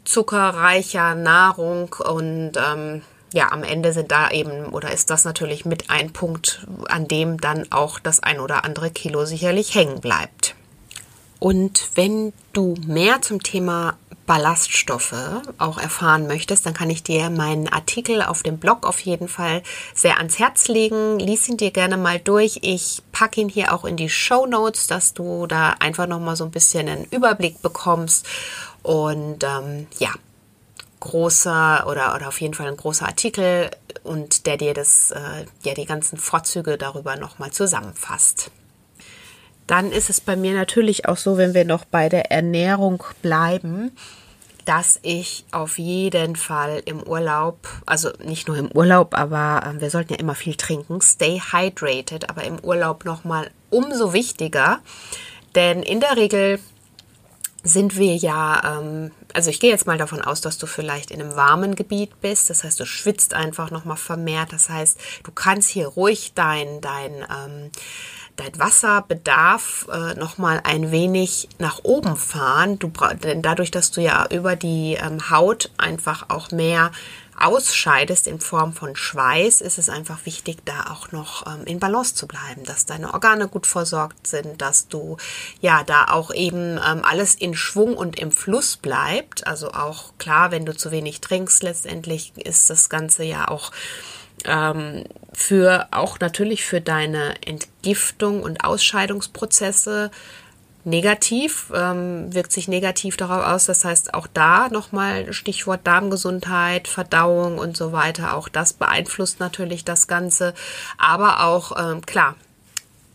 zuckerreicher 0.04 1.14
Nahrung. 1.14 1.94
Und 1.98 2.52
ähm, 2.56 3.02
ja, 3.32 3.50
am 3.50 3.64
Ende 3.64 3.92
sind 3.92 4.12
da 4.12 4.30
eben 4.30 4.66
oder 4.66 4.92
ist 4.92 5.10
das 5.10 5.24
natürlich 5.24 5.64
mit 5.64 5.90
ein 5.90 6.12
Punkt, 6.12 6.66
an 6.88 7.08
dem 7.08 7.40
dann 7.40 7.66
auch 7.70 7.98
das 7.98 8.20
ein 8.20 8.38
oder 8.38 8.64
andere 8.64 8.90
Kilo 8.90 9.24
sicherlich 9.24 9.74
hängen 9.74 10.00
bleibt. 10.00 10.54
Und 11.40 11.90
wenn 11.94 12.32
du 12.52 12.74
mehr 12.86 13.20
zum 13.20 13.42
Thema 13.42 13.98
Ballaststoffe 14.26 15.14
auch 15.58 15.78
erfahren 15.78 16.26
möchtest, 16.26 16.66
dann 16.66 16.74
kann 16.74 16.90
ich 16.90 17.02
dir 17.02 17.30
meinen 17.30 17.68
Artikel 17.68 18.22
auf 18.22 18.42
dem 18.42 18.58
Blog 18.58 18.86
auf 18.86 19.00
jeden 19.00 19.28
Fall 19.28 19.62
sehr 19.94 20.18
ans 20.18 20.38
Herz 20.38 20.68
legen. 20.68 21.18
Lies 21.18 21.48
ihn 21.48 21.56
dir 21.56 21.70
gerne 21.70 21.96
mal 21.96 22.18
durch. 22.18 22.58
Ich 22.62 23.02
packe 23.12 23.40
ihn 23.40 23.48
hier 23.48 23.72
auch 23.72 23.84
in 23.84 23.96
die 23.96 24.08
Show 24.08 24.46
Notes, 24.46 24.86
dass 24.86 25.14
du 25.14 25.46
da 25.46 25.74
einfach 25.78 26.06
noch 26.06 26.20
mal 26.20 26.36
so 26.36 26.44
ein 26.44 26.50
bisschen 26.50 26.88
einen 26.88 27.04
Überblick 27.04 27.60
bekommst. 27.62 28.26
Und 28.82 29.44
ähm, 29.44 29.86
ja, 29.98 30.10
großer 31.00 31.86
oder, 31.86 32.14
oder 32.14 32.28
auf 32.28 32.40
jeden 32.40 32.54
Fall 32.54 32.68
ein 32.68 32.76
großer 32.76 33.06
Artikel 33.06 33.70
und 34.02 34.46
der 34.46 34.56
dir 34.56 34.74
das, 34.74 35.10
äh, 35.10 35.44
ja, 35.62 35.74
die 35.74 35.86
ganzen 35.86 36.18
Vorzüge 36.18 36.78
darüber 36.78 37.16
noch 37.16 37.38
mal 37.38 37.50
zusammenfasst 37.50 38.50
dann 39.66 39.92
ist 39.92 40.10
es 40.10 40.20
bei 40.20 40.36
mir 40.36 40.54
natürlich 40.54 41.08
auch 41.08 41.16
so, 41.16 41.36
wenn 41.36 41.54
wir 41.54 41.64
noch 41.64 41.84
bei 41.84 42.08
der 42.08 42.30
Ernährung 42.30 43.02
bleiben, 43.22 43.92
dass 44.64 44.98
ich 45.02 45.44
auf 45.52 45.78
jeden 45.78 46.36
Fall 46.36 46.82
im 46.84 47.02
Urlaub, 47.02 47.68
also 47.86 48.10
nicht 48.24 48.48
nur 48.48 48.56
im 48.56 48.70
Urlaub, 48.72 49.14
aber 49.16 49.62
äh, 49.66 49.80
wir 49.80 49.90
sollten 49.90 50.14
ja 50.14 50.18
immer 50.18 50.34
viel 50.34 50.54
trinken, 50.54 51.00
stay 51.00 51.40
hydrated, 51.40 52.30
aber 52.30 52.44
im 52.44 52.58
Urlaub 52.60 53.04
nochmal 53.04 53.50
umso 53.70 54.12
wichtiger, 54.12 54.80
denn 55.54 55.82
in 55.82 56.00
der 56.00 56.16
Regel 56.16 56.58
sind 57.62 57.96
wir 57.96 58.14
ja, 58.14 58.78
ähm, 58.78 59.10
also 59.32 59.48
ich 59.48 59.58
gehe 59.58 59.70
jetzt 59.70 59.86
mal 59.86 59.96
davon 59.96 60.20
aus, 60.20 60.42
dass 60.42 60.58
du 60.58 60.66
vielleicht 60.66 61.10
in 61.10 61.20
einem 61.20 61.34
warmen 61.34 61.74
Gebiet 61.74 62.20
bist. 62.20 62.50
Das 62.50 62.62
heißt, 62.62 62.78
du 62.78 62.84
schwitzt 62.84 63.32
einfach 63.32 63.70
nochmal 63.70 63.96
vermehrt. 63.96 64.52
Das 64.52 64.68
heißt, 64.68 64.98
du 65.24 65.32
kannst 65.32 65.70
hier 65.70 65.86
ruhig 65.88 66.32
dein, 66.34 66.82
dein 66.82 67.12
ähm, 67.14 67.70
dein 68.36 68.58
Wasserbedarf 68.58 69.86
äh, 69.92 70.14
noch 70.14 70.38
mal 70.38 70.60
ein 70.64 70.90
wenig 70.90 71.48
nach 71.58 71.80
oben 71.84 72.16
fahren. 72.16 72.78
Du 72.78 72.90
denn 73.22 73.42
dadurch, 73.42 73.70
dass 73.70 73.90
du 73.90 74.00
ja 74.00 74.26
über 74.30 74.56
die 74.56 74.98
ähm, 75.00 75.30
Haut 75.30 75.70
einfach 75.76 76.30
auch 76.30 76.50
mehr 76.50 76.90
ausscheidest 77.38 78.26
in 78.26 78.40
Form 78.40 78.72
von 78.72 78.94
Schweiß, 78.94 79.60
ist 79.60 79.78
es 79.78 79.88
einfach 79.88 80.24
wichtig, 80.24 80.58
da 80.64 80.92
auch 80.92 81.10
noch 81.12 81.46
ähm, 81.46 81.64
in 81.64 81.80
Balance 81.80 82.14
zu 82.14 82.26
bleiben, 82.26 82.64
dass 82.64 82.86
deine 82.86 83.12
Organe 83.12 83.48
gut 83.48 83.66
versorgt 83.66 84.26
sind, 84.26 84.60
dass 84.62 84.88
du 84.88 85.16
ja 85.60 85.82
da 85.82 86.06
auch 86.10 86.32
eben 86.32 86.78
ähm, 86.78 87.02
alles 87.04 87.34
in 87.34 87.54
Schwung 87.54 87.96
und 87.96 88.18
im 88.18 88.30
Fluss 88.30 88.76
bleibt. 88.76 89.46
Also 89.46 89.72
auch 89.72 90.12
klar, 90.18 90.50
wenn 90.50 90.64
du 90.64 90.76
zu 90.76 90.90
wenig 90.90 91.20
trinkst, 91.20 91.62
letztendlich 91.62 92.32
ist 92.36 92.70
das 92.70 92.88
Ganze 92.88 93.24
ja 93.24 93.48
auch 93.48 93.72
ähm, 94.44 95.04
für 95.32 95.88
auch 95.90 96.18
natürlich 96.20 96.64
für 96.64 96.80
deine 96.80 97.34
Entgiftung 97.44 98.42
und 98.42 98.64
Ausscheidungsprozesse 98.64 100.10
negativ, 100.84 101.72
ähm, 101.74 102.32
wirkt 102.34 102.52
sich 102.52 102.68
negativ 102.68 103.16
darauf 103.16 103.44
aus. 103.44 103.64
Das 103.66 103.84
heißt, 103.84 104.14
auch 104.14 104.26
da 104.26 104.68
nochmal 104.68 105.32
Stichwort 105.32 105.86
Darmgesundheit, 105.86 106.88
Verdauung 106.88 107.58
und 107.58 107.76
so 107.76 107.92
weiter. 107.92 108.36
Auch 108.36 108.48
das 108.48 108.74
beeinflusst 108.74 109.40
natürlich 109.40 109.84
das 109.84 110.06
Ganze. 110.06 110.54
Aber 110.98 111.44
auch, 111.44 111.72
ähm, 111.78 112.04
klar, 112.04 112.36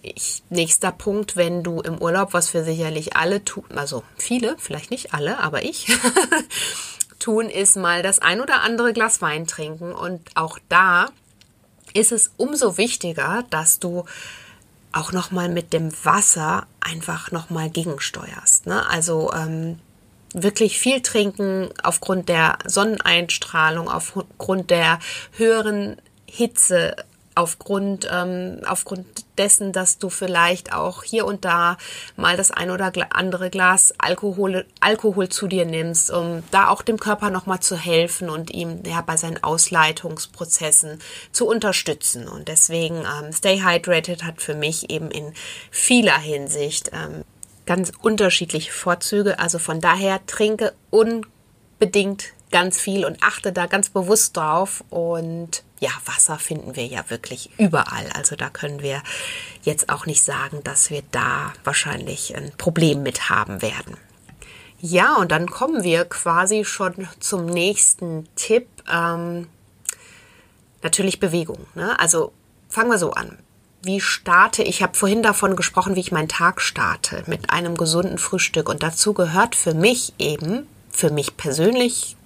ich, 0.01 0.43
nächster 0.49 0.91
Punkt, 0.91 1.35
wenn 1.35 1.63
du 1.63 1.81
im 1.81 1.97
Urlaub, 2.01 2.33
was 2.33 2.53
wir 2.53 2.63
sicherlich 2.63 3.15
alle 3.15 3.43
tun, 3.43 3.65
also 3.75 4.03
viele, 4.17 4.55
vielleicht 4.57 4.91
nicht 4.91 5.13
alle, 5.13 5.39
aber 5.39 5.63
ich, 5.63 5.87
tun, 7.19 7.49
ist 7.49 7.75
mal 7.75 8.01
das 8.01 8.19
ein 8.19 8.41
oder 8.41 8.61
andere 8.61 8.93
Glas 8.93 9.21
Wein 9.21 9.47
trinken. 9.47 9.93
Und 9.93 10.21
auch 10.35 10.59
da 10.69 11.07
ist 11.93 12.11
es 12.11 12.31
umso 12.37 12.77
wichtiger, 12.77 13.43
dass 13.49 13.79
du 13.79 14.05
auch 14.91 15.11
noch 15.11 15.31
mal 15.31 15.49
mit 15.49 15.73
dem 15.73 15.91
Wasser 16.03 16.65
einfach 16.79 17.31
noch 17.31 17.49
mal 17.49 17.69
gegensteuerst. 17.69 18.65
Ne? 18.65 18.87
Also 18.89 19.31
ähm, 19.33 19.79
wirklich 20.33 20.79
viel 20.79 21.01
trinken 21.01 21.69
aufgrund 21.83 22.29
der 22.29 22.57
Sonneneinstrahlung, 22.65 23.89
aufgrund 23.89 24.69
der 24.71 24.99
höheren 25.33 25.97
Hitze 26.25 26.95
aufgrund, 27.35 28.07
ähm, 28.11 28.61
aufgrund 28.65 29.05
dessen, 29.37 29.71
dass 29.71 29.97
du 29.97 30.09
vielleicht 30.09 30.73
auch 30.73 31.03
hier 31.03 31.25
und 31.25 31.45
da 31.45 31.77
mal 32.17 32.35
das 32.35 32.51
ein 32.51 32.69
oder 32.71 32.91
andere 33.11 33.49
Glas 33.49 33.93
Alkohol, 33.97 34.65
Alkohol 34.81 35.29
zu 35.29 35.47
dir 35.47 35.65
nimmst, 35.65 36.11
um 36.11 36.43
da 36.51 36.67
auch 36.67 36.81
dem 36.81 36.99
Körper 36.99 37.29
nochmal 37.29 37.61
zu 37.61 37.77
helfen 37.77 38.29
und 38.29 38.51
ihm 38.51 38.83
ja, 38.85 39.01
bei 39.01 39.15
seinen 39.15 39.43
Ausleitungsprozessen 39.43 40.99
zu 41.31 41.47
unterstützen. 41.47 42.27
Und 42.27 42.47
deswegen 42.47 42.97
ähm, 42.97 43.31
Stay 43.31 43.61
Hydrated 43.61 44.23
hat 44.23 44.41
für 44.41 44.55
mich 44.55 44.89
eben 44.89 45.09
in 45.09 45.33
vieler 45.71 46.17
Hinsicht 46.17 46.91
ähm, 46.93 47.23
ganz 47.65 47.91
unterschiedliche 48.01 48.71
Vorzüge. 48.71 49.39
Also 49.39 49.59
von 49.59 49.79
daher 49.79 50.25
trinke 50.25 50.73
unbedingt 50.89 52.33
ganz 52.51 52.79
viel 52.79 53.05
und 53.05 53.23
achte 53.23 53.53
da 53.53 53.67
ganz 53.67 53.89
bewusst 53.89 54.35
drauf. 54.35 54.83
Und 54.89 55.63
ja, 55.79 55.91
Wasser 56.05 56.37
finden 56.37 56.75
wir 56.75 56.85
ja 56.85 57.09
wirklich 57.09 57.49
überall. 57.57 58.09
Also 58.13 58.35
da 58.35 58.49
können 58.49 58.81
wir 58.81 59.01
jetzt 59.63 59.89
auch 59.89 60.05
nicht 60.05 60.23
sagen, 60.23 60.61
dass 60.63 60.89
wir 60.89 61.03
da 61.11 61.53
wahrscheinlich 61.63 62.35
ein 62.35 62.51
Problem 62.57 63.03
mit 63.03 63.29
haben 63.29 63.61
werden. 63.61 63.97
Ja, 64.81 65.15
und 65.15 65.31
dann 65.31 65.49
kommen 65.49 65.83
wir 65.83 66.05
quasi 66.05 66.63
schon 66.63 67.07
zum 67.19 67.45
nächsten 67.45 68.27
Tipp. 68.35 68.67
Ähm, 68.89 69.47
natürlich 70.81 71.19
Bewegung. 71.19 71.65
Ne? 71.75 71.99
Also 71.99 72.31
fangen 72.69 72.89
wir 72.89 72.97
so 72.97 73.11
an. 73.11 73.37
Wie 73.81 74.01
starte 74.01 74.63
ich? 74.63 74.83
habe 74.83 74.97
vorhin 74.97 75.23
davon 75.23 75.55
gesprochen, 75.55 75.95
wie 75.95 76.01
ich 76.01 76.11
meinen 76.11 76.27
Tag 76.27 76.61
starte 76.61 77.23
mit 77.27 77.49
einem 77.49 77.77
gesunden 77.77 78.17
Frühstück. 78.17 78.67
Und 78.67 78.83
dazu 78.83 79.13
gehört 79.13 79.55
für 79.55 79.73
mich 79.73 80.13
eben, 80.19 80.67
für 80.91 81.11
mich 81.11 81.37
persönlich 81.37 82.17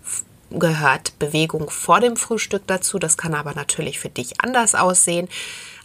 gehört 0.59 1.17
Bewegung 1.19 1.69
vor 1.69 1.99
dem 1.99 2.15
Frühstück 2.15 2.63
dazu. 2.67 2.99
Das 2.99 3.17
kann 3.17 3.33
aber 3.33 3.53
natürlich 3.53 3.99
für 3.99 4.09
dich 4.09 4.41
anders 4.41 4.75
aussehen. 4.75 5.27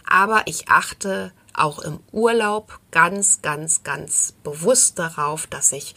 Aber 0.07 0.43
ich 0.45 0.69
achte 0.69 1.31
auch 1.53 1.79
im 1.79 1.99
Urlaub 2.11 2.79
ganz, 2.91 3.41
ganz, 3.41 3.83
ganz 3.83 4.33
bewusst 4.43 4.97
darauf, 4.97 5.47
dass 5.47 5.71
ich 5.71 5.95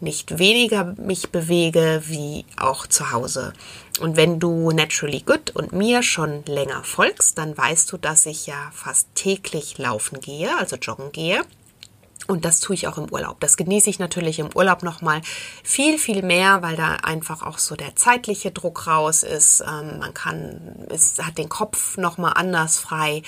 nicht 0.00 0.38
weniger 0.38 0.94
mich 0.98 1.30
bewege 1.30 2.02
wie 2.06 2.44
auch 2.58 2.86
zu 2.86 3.12
Hause. 3.12 3.54
Und 4.00 4.16
wenn 4.16 4.38
du 4.38 4.70
Naturally 4.70 5.22
Good 5.24 5.50
und 5.50 5.72
mir 5.72 6.02
schon 6.02 6.44
länger 6.44 6.84
folgst, 6.84 7.38
dann 7.38 7.56
weißt 7.56 7.90
du, 7.92 7.96
dass 7.96 8.26
ich 8.26 8.46
ja 8.46 8.70
fast 8.74 9.08
täglich 9.14 9.78
laufen 9.78 10.20
gehe, 10.20 10.50
also 10.58 10.76
joggen 10.76 11.12
gehe. 11.12 11.42
Und 12.26 12.44
das 12.44 12.60
tue 12.60 12.74
ich 12.74 12.88
auch 12.88 12.98
im 12.98 13.10
Urlaub. 13.12 13.38
Das 13.40 13.56
genieße 13.56 13.88
ich 13.88 13.98
natürlich 13.98 14.38
im 14.38 14.48
Urlaub 14.54 14.82
nochmal 14.82 15.20
viel, 15.62 15.98
viel 15.98 16.22
mehr, 16.22 16.62
weil 16.62 16.76
da 16.76 16.96
einfach 17.02 17.42
auch 17.42 17.58
so 17.58 17.76
der 17.76 17.94
zeitliche 17.94 18.50
Druck 18.50 18.86
raus 18.86 19.22
ist. 19.22 19.60
Ähm, 19.60 20.00
man 20.00 20.12
kann, 20.12 20.86
es 20.88 21.18
hat 21.22 21.38
den 21.38 21.48
Kopf 21.48 21.96
nochmal 21.96 22.32
anders 22.34 22.78
frei. 22.78 23.22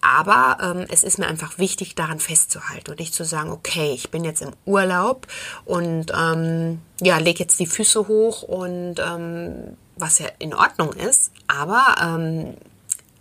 Aber 0.00 0.58
ähm, 0.60 0.86
es 0.90 1.04
ist 1.04 1.18
mir 1.18 1.28
einfach 1.28 1.58
wichtig, 1.58 1.94
daran 1.94 2.18
festzuhalten 2.18 2.90
und 2.90 2.98
nicht 2.98 3.14
zu 3.14 3.24
sagen, 3.24 3.52
okay, 3.52 3.92
ich 3.94 4.10
bin 4.10 4.24
jetzt 4.24 4.42
im 4.42 4.50
Urlaub 4.64 5.28
und 5.64 6.06
ähm, 6.12 6.80
ja, 7.00 7.18
leg 7.18 7.38
jetzt 7.38 7.60
die 7.60 7.66
Füße 7.66 8.08
hoch 8.08 8.42
und 8.42 8.96
ähm, 8.98 9.76
was 9.96 10.18
ja 10.18 10.26
in 10.40 10.54
Ordnung 10.54 10.92
ist. 10.92 11.30
Aber 11.46 11.94
ähm, 12.02 12.56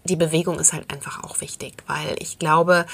die 0.04 0.16
Bewegung 0.16 0.60
ist 0.60 0.74
halt 0.74 0.92
einfach 0.92 1.24
auch 1.24 1.42
wichtig, 1.42 1.84
weil 1.88 2.16
ich 2.20 2.40
glaube, 2.40 2.86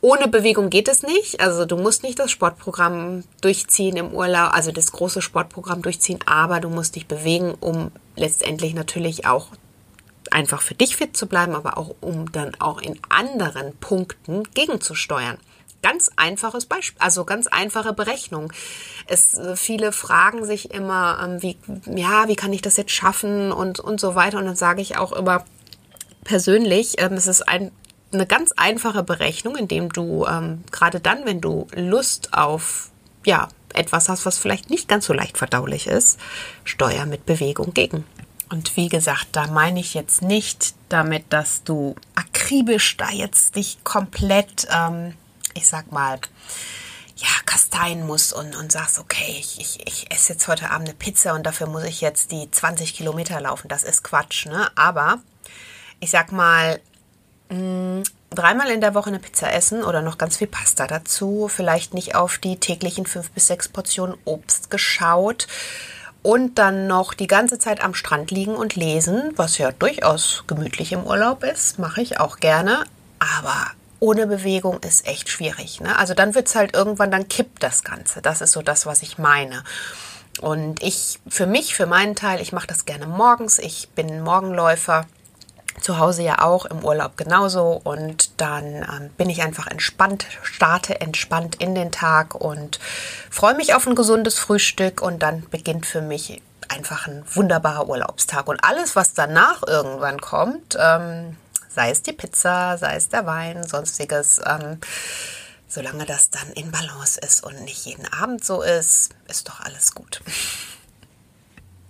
ohne 0.00 0.28
Bewegung 0.28 0.70
geht 0.70 0.88
es 0.88 1.02
nicht. 1.02 1.40
Also 1.40 1.64
du 1.64 1.76
musst 1.76 2.02
nicht 2.02 2.18
das 2.18 2.30
Sportprogramm 2.30 3.24
durchziehen 3.40 3.96
im 3.96 4.12
Urlaub, 4.12 4.54
also 4.54 4.70
das 4.70 4.92
große 4.92 5.20
Sportprogramm 5.20 5.82
durchziehen, 5.82 6.20
aber 6.26 6.60
du 6.60 6.68
musst 6.68 6.94
dich 6.94 7.06
bewegen, 7.06 7.54
um 7.58 7.90
letztendlich 8.14 8.74
natürlich 8.74 9.26
auch 9.26 9.48
einfach 10.30 10.62
für 10.62 10.74
dich 10.74 10.96
fit 10.96 11.16
zu 11.16 11.26
bleiben, 11.26 11.54
aber 11.54 11.76
auch 11.76 11.94
um 12.00 12.30
dann 12.30 12.54
auch 12.60 12.80
in 12.80 12.98
anderen 13.08 13.76
Punkten 13.76 14.44
gegenzusteuern. 14.54 15.38
Ganz 15.82 16.10
einfaches 16.16 16.64
Beispiel, 16.64 17.00
also 17.02 17.24
ganz 17.24 17.46
einfache 17.46 17.92
Berechnung. 17.92 18.52
Es, 19.06 19.38
viele 19.56 19.92
fragen 19.92 20.46
sich 20.46 20.70
immer, 20.70 21.18
ähm, 21.22 21.42
wie, 21.42 21.58
ja, 21.94 22.26
wie 22.26 22.36
kann 22.36 22.54
ich 22.54 22.62
das 22.62 22.78
jetzt 22.78 22.92
schaffen 22.92 23.52
und, 23.52 23.80
und 23.80 24.00
so 24.00 24.14
weiter. 24.14 24.38
Und 24.38 24.46
dann 24.46 24.56
sage 24.56 24.80
ich 24.80 24.96
auch 24.96 25.12
immer, 25.12 25.44
persönlich, 26.24 26.94
ähm, 26.98 27.12
es 27.14 27.26
ist 27.26 27.42
ein, 27.48 27.70
eine 28.12 28.26
ganz 28.26 28.52
einfache 28.52 29.02
Berechnung, 29.02 29.56
indem 29.56 29.92
du 29.92 30.26
ähm, 30.26 30.64
gerade 30.70 31.00
dann, 31.00 31.24
wenn 31.24 31.40
du 31.40 31.66
Lust 31.74 32.32
auf 32.32 32.90
ja 33.24 33.48
etwas 33.74 34.08
hast, 34.08 34.24
was 34.24 34.38
vielleicht 34.38 34.70
nicht 34.70 34.88
ganz 34.88 35.06
so 35.06 35.12
leicht 35.12 35.38
verdaulich 35.38 35.86
ist, 35.86 36.18
steuer 36.64 37.06
mit 37.06 37.26
Bewegung 37.26 37.74
gegen. 37.74 38.04
Und 38.50 38.76
wie 38.76 38.88
gesagt, 38.88 39.28
da 39.32 39.48
meine 39.48 39.80
ich 39.80 39.94
jetzt 39.94 40.22
nicht 40.22 40.74
damit, 40.88 41.24
dass 41.30 41.64
du 41.64 41.96
akribisch 42.14 42.96
da 42.96 43.10
jetzt 43.10 43.56
dich 43.56 43.82
komplett, 43.82 44.68
ähm, 44.72 45.14
ich 45.54 45.66
sag 45.66 45.90
mal, 45.90 46.20
ja, 47.16 47.28
kasteien 47.46 48.06
musst 48.06 48.32
und, 48.32 48.56
und 48.56 48.72
sagst, 48.72 48.98
okay, 48.98 49.36
ich, 49.38 49.60
ich, 49.60 49.86
ich 49.86 50.10
esse 50.10 50.34
jetzt 50.34 50.46
heute 50.48 50.70
Abend 50.70 50.88
eine 50.88 50.96
Pizza 50.96 51.34
und 51.34 51.44
dafür 51.44 51.68
muss 51.68 51.84
ich 51.84 52.00
jetzt 52.00 52.32
die 52.32 52.50
20 52.50 52.94
Kilometer 52.94 53.40
laufen. 53.40 53.68
Das 53.68 53.82
ist 53.82 54.02
Quatsch, 54.04 54.46
ne? 54.46 54.68
Aber 54.76 55.20
ich 56.04 56.10
sag 56.10 56.32
mal, 56.32 56.80
mm, 57.48 58.02
dreimal 58.30 58.70
in 58.70 58.82
der 58.82 58.94
Woche 58.94 59.08
eine 59.08 59.18
Pizza 59.18 59.52
essen 59.52 59.82
oder 59.82 60.02
noch 60.02 60.18
ganz 60.18 60.36
viel 60.36 60.46
Pasta 60.46 60.86
dazu, 60.86 61.48
vielleicht 61.48 61.94
nicht 61.94 62.14
auf 62.14 62.36
die 62.38 62.58
täglichen 62.58 63.06
fünf 63.06 63.30
bis 63.30 63.46
sechs 63.46 63.68
Portionen 63.68 64.16
Obst 64.26 64.70
geschaut 64.70 65.46
und 66.22 66.58
dann 66.58 66.86
noch 66.86 67.14
die 67.14 67.26
ganze 67.26 67.58
Zeit 67.58 67.82
am 67.82 67.94
Strand 67.94 68.30
liegen 68.30 68.54
und 68.54 68.76
lesen, 68.76 69.32
was 69.36 69.56
ja 69.56 69.72
durchaus 69.72 70.44
gemütlich 70.46 70.92
im 70.92 71.04
Urlaub 71.04 71.42
ist, 71.42 71.78
mache 71.78 72.02
ich 72.02 72.20
auch 72.20 72.36
gerne, 72.36 72.84
aber 73.18 73.70
ohne 74.00 74.26
Bewegung 74.26 74.80
ist 74.80 75.06
echt 75.06 75.30
schwierig. 75.30 75.80
Ne? 75.80 75.98
Also 75.98 76.12
dann 76.12 76.34
wird 76.34 76.48
es 76.48 76.54
halt 76.54 76.74
irgendwann, 76.74 77.10
dann 77.10 77.28
kippt 77.28 77.62
das 77.62 77.82
Ganze. 77.82 78.20
Das 78.20 78.42
ist 78.42 78.52
so 78.52 78.60
das, 78.60 78.84
was 78.84 79.00
ich 79.00 79.16
meine. 79.16 79.64
Und 80.40 80.82
ich, 80.82 81.20
für 81.28 81.46
mich, 81.46 81.74
für 81.74 81.86
meinen 81.86 82.14
Teil, 82.14 82.42
ich 82.42 82.52
mache 82.52 82.66
das 82.66 82.84
gerne 82.84 83.06
morgens. 83.06 83.58
Ich 83.58 83.88
bin 83.90 84.20
Morgenläufer. 84.20 85.06
Zu 85.80 85.98
Hause 85.98 86.22
ja 86.22 86.40
auch, 86.40 86.66
im 86.66 86.84
Urlaub 86.84 87.16
genauso. 87.16 87.80
Und 87.82 88.40
dann 88.40 88.64
ähm, 88.64 89.10
bin 89.16 89.28
ich 89.28 89.42
einfach 89.42 89.66
entspannt, 89.66 90.26
starte 90.42 91.00
entspannt 91.00 91.56
in 91.56 91.74
den 91.74 91.92
Tag 91.92 92.34
und 92.34 92.78
freue 93.30 93.54
mich 93.54 93.74
auf 93.74 93.86
ein 93.86 93.94
gesundes 93.94 94.38
Frühstück. 94.38 95.02
Und 95.02 95.22
dann 95.22 95.46
beginnt 95.50 95.86
für 95.86 96.00
mich 96.00 96.42
einfach 96.68 97.06
ein 97.06 97.24
wunderbarer 97.32 97.88
Urlaubstag. 97.88 98.48
Und 98.48 98.62
alles, 98.64 98.96
was 98.96 99.14
danach 99.14 99.62
irgendwann 99.66 100.20
kommt, 100.20 100.76
ähm, 100.78 101.36
sei 101.68 101.90
es 101.90 102.02
die 102.02 102.12
Pizza, 102.12 102.78
sei 102.78 102.96
es 102.96 103.08
der 103.08 103.26
Wein, 103.26 103.66
sonstiges. 103.66 104.40
Ähm, 104.46 104.78
solange 105.68 106.06
das 106.06 106.30
dann 106.30 106.52
in 106.52 106.70
Balance 106.70 107.20
ist 107.20 107.42
und 107.42 107.62
nicht 107.62 107.84
jeden 107.84 108.10
Abend 108.12 108.44
so 108.44 108.62
ist, 108.62 109.10
ist 109.28 109.48
doch 109.48 109.60
alles 109.60 109.94
gut. 109.94 110.22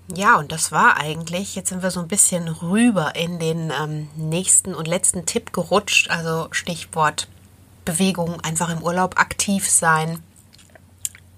Ja, 0.09 0.37
und 0.37 0.53
das 0.53 0.71
war 0.71 0.99
eigentlich, 0.99 1.55
jetzt 1.55 1.71
sind 1.71 1.83
wir 1.83 1.91
so 1.91 2.01
ein 2.01 2.09
bisschen 2.09 2.49
rüber 2.49 3.15
in 3.17 3.39
den 3.39 3.71
ähm, 3.71 4.09
nächsten 4.17 4.75
und 4.75 4.87
letzten 4.87 5.25
Tipp 5.25 5.53
gerutscht, 5.53 6.11
also 6.11 6.49
Stichwort 6.51 7.29
Bewegung, 7.85 8.41
einfach 8.41 8.71
im 8.71 8.83
Urlaub 8.83 9.19
aktiv 9.19 9.69
sein 9.69 10.23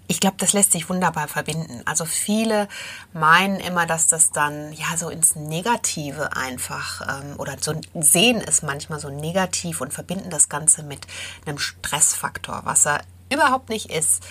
ich 0.09 0.21
glaube, 0.21 0.37
das 0.39 0.53
lässt 0.53 0.73
sich 0.73 0.89
wunderbar 0.89 1.29
verbinden. 1.29 1.83
Also 1.85 2.05
viele 2.05 2.69
meinen 3.13 3.59
immer, 3.59 3.87
dass 3.87 4.07
das 4.07 4.31
dann 4.31 4.73
ja 4.73 4.97
so 4.97 5.09
ins 5.09 5.35
Negative 5.35 6.37
einfach 6.37 7.21
ähm, 7.21 7.35
oder 7.39 7.57
so 7.61 7.75
sehen 7.95 8.41
es 8.47 8.63
manchmal 8.63 9.01
so 9.01 9.09
negativ 9.09 9.81
und 9.81 9.93
verbinden 9.93 10.31
das 10.31 10.49
Ganze 10.49 10.83
mit 10.83 11.07
einem 11.45 11.59
Stressfaktor, 11.59 12.63
was 12.65 12.87
er 12.87 13.01
überhaupt 13.33 13.69
nicht 13.69 13.91
ist. 13.91 14.23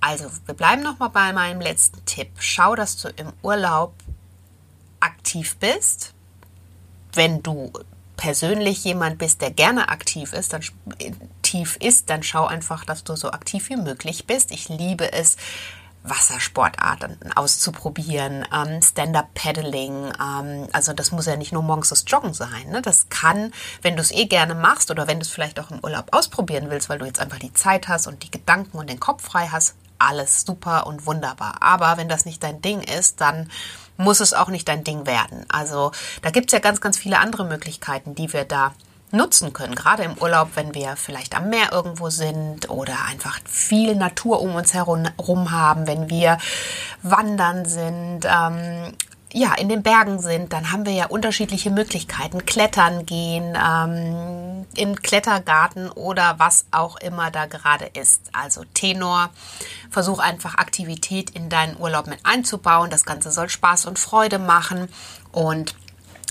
Also 0.00 0.30
wir 0.46 0.54
bleiben 0.54 0.82
noch 0.82 0.98
mal 0.98 1.08
bei 1.08 1.32
meinem 1.32 1.60
letzten 1.60 2.04
Tipp. 2.04 2.28
Schau, 2.38 2.74
dass 2.74 2.96
du 2.96 3.08
im 3.08 3.32
Urlaub 3.42 3.94
aktiv 5.00 5.56
bist. 5.56 6.14
Wenn 7.12 7.42
du 7.42 7.72
persönlich 8.16 8.84
jemand 8.84 9.18
bist, 9.18 9.40
der 9.40 9.50
gerne 9.50 9.88
aktiv 9.88 10.32
ist, 10.32 10.52
dann 10.52 10.62
aktiv 11.38 11.76
ist, 11.80 12.10
dann 12.10 12.22
schau 12.22 12.46
einfach, 12.46 12.84
dass 12.84 13.04
du 13.04 13.16
so 13.16 13.30
aktiv 13.30 13.68
wie 13.70 13.76
möglich 13.76 14.26
bist. 14.26 14.50
Ich 14.50 14.68
liebe 14.68 15.12
es, 15.12 15.36
Wassersportarten 16.04 17.18
auszuprobieren, 17.34 18.46
ähm, 18.52 18.80
Stand-up-Paddling. 18.82 20.12
Ähm, 20.20 20.68
also 20.72 20.92
das 20.92 21.12
muss 21.12 21.26
ja 21.26 21.36
nicht 21.36 21.52
nur 21.52 21.62
morgens 21.62 21.88
das 21.88 22.04
Joggen 22.06 22.34
sein. 22.34 22.70
Ne? 22.70 22.82
Das 22.82 23.08
kann, 23.08 23.52
wenn 23.82 23.96
du 23.96 24.02
es 24.02 24.10
eh 24.10 24.26
gerne 24.26 24.54
machst 24.54 24.90
oder 24.90 25.06
wenn 25.06 25.18
du 25.18 25.22
es 25.24 25.30
vielleicht 25.30 25.58
auch 25.60 25.70
im 25.70 25.80
Urlaub 25.82 26.08
ausprobieren 26.12 26.70
willst, 26.70 26.88
weil 26.88 26.98
du 26.98 27.06
jetzt 27.06 27.20
einfach 27.20 27.38
die 27.38 27.52
Zeit 27.52 27.88
hast 27.88 28.06
und 28.06 28.22
die 28.22 28.30
Gedanken 28.30 28.78
und 28.78 28.88
den 28.88 29.00
Kopf 29.00 29.24
frei 29.24 29.48
hast, 29.48 29.74
alles 29.98 30.44
super 30.44 30.86
und 30.86 31.06
wunderbar. 31.06 31.56
Aber 31.60 31.96
wenn 31.96 32.08
das 32.08 32.24
nicht 32.24 32.42
dein 32.42 32.62
Ding 32.62 32.82
ist, 32.82 33.20
dann 33.20 33.50
muss 33.96 34.20
es 34.20 34.32
auch 34.32 34.48
nicht 34.48 34.68
dein 34.68 34.84
Ding 34.84 35.06
werden. 35.06 35.44
Also 35.48 35.92
da 36.22 36.30
gibt 36.30 36.48
es 36.48 36.52
ja 36.52 36.60
ganz, 36.60 36.80
ganz 36.80 36.96
viele 36.96 37.18
andere 37.18 37.44
Möglichkeiten, 37.44 38.14
die 38.14 38.32
wir 38.32 38.44
da 38.44 38.72
nutzen 39.10 39.52
können, 39.52 39.74
gerade 39.74 40.02
im 40.02 40.18
Urlaub, 40.18 40.50
wenn 40.54 40.74
wir 40.74 40.96
vielleicht 40.96 41.34
am 41.34 41.48
Meer 41.48 41.72
irgendwo 41.72 42.10
sind 42.10 42.68
oder 42.68 42.94
einfach 43.08 43.40
viel 43.46 43.94
Natur 43.94 44.40
um 44.42 44.54
uns 44.54 44.74
herum 44.74 45.50
haben, 45.50 45.86
wenn 45.86 46.10
wir 46.10 46.38
wandern 47.02 47.64
sind, 47.64 48.26
ähm, 48.26 48.92
ja, 49.32 49.54
in 49.54 49.68
den 49.68 49.82
Bergen 49.82 50.20
sind, 50.20 50.52
dann 50.52 50.72
haben 50.72 50.86
wir 50.86 50.92
ja 50.92 51.06
unterschiedliche 51.06 51.70
Möglichkeiten. 51.70 52.46
Klettern 52.46 53.04
gehen, 53.04 53.56
ähm, 53.62 54.66
im 54.74 54.96
Klettergarten 54.96 55.90
oder 55.90 56.38
was 56.38 56.66
auch 56.70 56.96
immer 56.96 57.30
da 57.30 57.46
gerade 57.46 57.86
ist. 57.86 58.22
Also 58.32 58.64
Tenor, 58.72 59.30
versuch 59.90 60.18
einfach 60.18 60.54
Aktivität 60.56 61.30
in 61.30 61.50
deinen 61.50 61.76
Urlaub 61.78 62.06
mit 62.06 62.20
einzubauen. 62.24 62.90
Das 62.90 63.04
Ganze 63.04 63.30
soll 63.30 63.48
Spaß 63.50 63.86
und 63.86 63.98
Freude 63.98 64.38
machen. 64.38 64.88
Und 65.30 65.74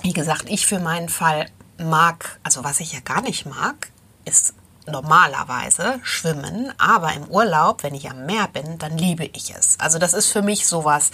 wie 0.02 0.14
gesagt, 0.14 0.46
ich 0.48 0.66
für 0.66 0.80
meinen 0.80 1.10
Fall 1.10 1.48
mag, 1.78 2.40
also 2.44 2.64
was 2.64 2.80
ich 2.80 2.94
ja 2.94 3.00
gar 3.02 3.22
nicht 3.22 3.46
mag, 3.46 3.92
ist 4.26 4.54
normalerweise 4.88 6.00
schwimmen, 6.04 6.74
aber 6.78 7.14
im 7.14 7.26
Urlaub, 7.26 7.84
wenn 7.84 7.94
ich 7.94 8.10
am 8.10 8.26
Meer 8.26 8.48
bin, 8.48 8.78
dann 8.78 8.98
liebe 8.98 9.26
ich 9.26 9.54
es. 9.56 9.80
Also 9.80 10.00
das 10.00 10.14
ist 10.14 10.28
für 10.28 10.42
mich 10.42 10.68
sowas. 10.68 11.12